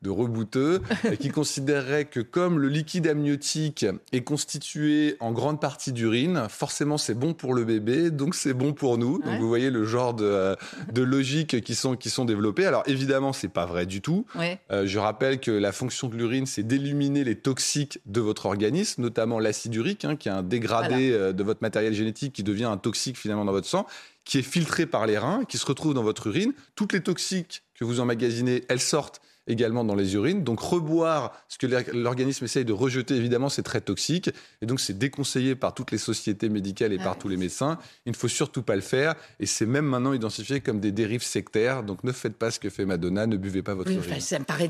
de 0.01 0.09
rebouteux 0.09 0.81
qui 1.19 1.29
considéreraient 1.29 2.05
que 2.05 2.19
comme 2.19 2.59
le 2.59 2.69
liquide 2.69 3.07
amniotique 3.07 3.85
est 4.11 4.23
constitué 4.23 5.17
en 5.19 5.31
grande 5.31 5.59
partie 5.59 5.91
d'urine, 5.91 6.47
forcément 6.49 6.97
c'est 6.97 7.13
bon 7.13 7.33
pour 7.33 7.53
le 7.53 7.65
bébé, 7.65 8.11
donc 8.11 8.35
c'est 8.35 8.53
bon 8.53 8.73
pour 8.73 8.97
nous. 8.97 9.17
Ouais. 9.17 9.25
Donc 9.25 9.39
vous 9.39 9.47
voyez 9.47 9.69
le 9.69 9.85
genre 9.85 10.13
de, 10.13 10.25
euh, 10.25 10.55
de 10.91 11.01
logique 11.01 11.61
qui 11.61 11.75
sont, 11.75 11.95
qui 11.95 12.09
sont 12.09 12.25
développées. 12.25 12.65
Alors 12.65 12.83
évidemment 12.87 13.33
c'est 13.33 13.49
pas 13.49 13.65
vrai 13.65 13.85
du 13.85 14.01
tout. 14.01 14.25
Ouais. 14.35 14.59
Euh, 14.71 14.85
je 14.85 14.99
rappelle 14.99 15.39
que 15.39 15.51
la 15.51 15.71
fonction 15.71 16.07
de 16.07 16.15
l'urine, 16.15 16.45
c'est 16.45 16.63
d'éliminer 16.63 17.23
les 17.23 17.35
toxiques 17.35 17.99
de 18.05 18.21
votre 18.21 18.45
organisme, 18.45 19.01
notamment 19.01 19.39
l'acide 19.39 19.75
urique, 19.75 20.05
hein, 20.05 20.15
qui 20.15 20.29
est 20.29 20.31
un 20.31 20.43
dégradé 20.43 21.11
euh, 21.11 21.33
de 21.33 21.43
votre 21.43 21.61
matériel 21.61 21.93
génétique 21.93 22.33
qui 22.33 22.43
devient 22.43 22.65
un 22.65 22.77
toxique 22.77 23.17
finalement 23.17 23.45
dans 23.45 23.51
votre 23.51 23.67
sang, 23.67 23.85
qui 24.25 24.39
est 24.39 24.43
filtré 24.43 24.85
par 24.85 25.07
les 25.07 25.17
reins, 25.17 25.43
qui 25.45 25.57
se 25.57 25.65
retrouve 25.65 25.93
dans 25.93 26.03
votre 26.03 26.27
urine. 26.27 26.53
Toutes 26.75 26.93
les 26.93 27.01
toxiques 27.01 27.63
que 27.75 27.83
vous 27.83 27.99
emmagasinez, 27.99 28.63
elles 28.69 28.79
sortent 28.79 29.21
également 29.49 29.83
dans 29.83 29.95
les 29.95 30.13
urines. 30.15 30.43
Donc 30.43 30.59
reboire 30.61 31.33
ce 31.49 31.57
que 31.57 31.67
l'or- 31.67 31.81
l'organisme 31.93 32.45
essaye 32.45 32.63
de 32.65 32.71
rejeter, 32.73 33.15
évidemment, 33.15 33.49
c'est 33.49 33.63
très 33.63 33.81
toxique. 33.81 34.29
Et 34.61 34.65
donc 34.65 34.79
c'est 34.79 34.97
déconseillé 34.97 35.55
par 35.55 35.73
toutes 35.73 35.91
les 35.91 35.97
sociétés 35.97 36.47
médicales 36.49 36.93
et 36.93 36.97
Ah 37.01 37.03
par 37.03 37.17
tous 37.17 37.27
les 37.27 37.37
médecins. 37.37 37.77
Il 38.05 38.11
ne 38.11 38.15
faut 38.17 38.27
surtout 38.27 38.61
pas 38.63 38.75
le 38.75 38.81
faire. 38.81 39.15
Et 39.39 39.45
c'est 39.45 39.65
même 39.65 39.85
maintenant 39.85 40.13
identifié 40.13 40.61
comme 40.61 40.79
des 40.79 40.91
dérives 40.91 41.23
sectaires. 41.23 41.83
Donc 41.83 42.03
ne 42.03 42.11
faites 42.11 42.35
pas 42.37 42.51
ce 42.51 42.59
que 42.59 42.69
fait 42.69 42.85
Madonna, 42.85 43.27
ne 43.27 43.35
buvez 43.37 43.61
pas 43.63 43.73
votre 43.73 43.89
Oui, 43.89 43.97
urine. 43.97 44.11
enfin, 44.11 44.19
ça 44.19 44.39
me 44.39 44.45
paraît 44.45 44.69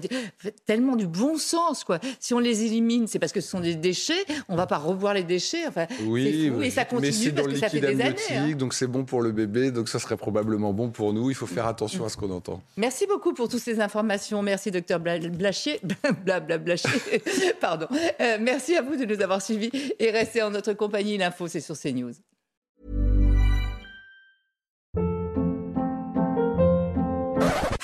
tellement 0.66 0.96
du 0.96 1.08
bon 1.08 1.38
sens, 1.38 1.84
quoi. 1.84 2.00
Si 2.20 2.34
on 2.34 2.40
les 2.40 2.64
élimine, 2.64 3.08
c'est 3.08 3.20
parce 3.20 3.32
que 3.32 3.42
ce 3.42 3.50
sont 3.50 3.60
des 3.60 3.76
déchets. 3.76 4.26
On 4.48 4.56
va 4.56 4.66
pas 4.68 4.78
revoir 4.78 5.14
les 5.14 5.24
déchets. 5.24 5.68
Enfin, 5.68 5.86
Oui, 6.06 6.50
fou. 6.50 6.62
Et 6.62 6.70
ça 6.70 6.86
continue 6.86 7.08
mais 7.08 7.12
c'est 7.12 7.32
parce 7.32 7.48
dans 7.48 7.54
que 7.54 7.60
ça 7.60 7.70
fait 7.70 7.80
des 7.82 8.02
années. 8.02 8.16
hein. 8.32 8.52
donc 8.56 8.74
c'est 8.74 8.88
bon 8.88 9.04
pour 9.06 9.22
le 9.22 9.32
bébé, 9.32 9.72
donc 9.72 9.90
ça 9.90 10.00
serait 10.00 10.18
probablement 10.18 10.74
bon 10.74 10.90
pour 10.90 11.14
nous. 11.14 11.30
Il 11.30 11.36
faut 11.36 11.48
faire 11.48 11.66
attention 11.68 12.06
à 12.06 12.10
ce 12.10 12.18
qu'on 12.18 12.32
entend. 12.32 12.62
Merci 12.78 13.06
beaucoup 13.08 13.34
pour 13.34 13.50
toutes 13.50 13.60
ces 13.62 13.80
informations. 13.82 14.42
Merci, 14.42 14.69
docteur 14.72 15.00
Bla- 15.00 15.20
Blachier. 15.20 15.80
Bla, 16.24 16.40
bla, 16.40 16.58
Blachier. 16.58 16.90
Pardon. 17.62 17.88
Euh, 18.20 18.38
merci 18.40 18.76
à 18.76 18.82
vous 18.82 18.96
de 18.96 19.06
nous 19.06 19.22
avoir 19.22 19.42
suivis 19.42 19.72
et 20.00 20.12
restez 20.12 20.42
en 20.42 20.50
notre 20.52 20.74
compagnie. 20.74 21.18
L'info, 21.18 21.48
c'est 21.48 21.62
sur 21.62 21.78
CNews. 21.78 22.14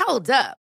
Hold 0.07 0.29
up. 0.29 0.64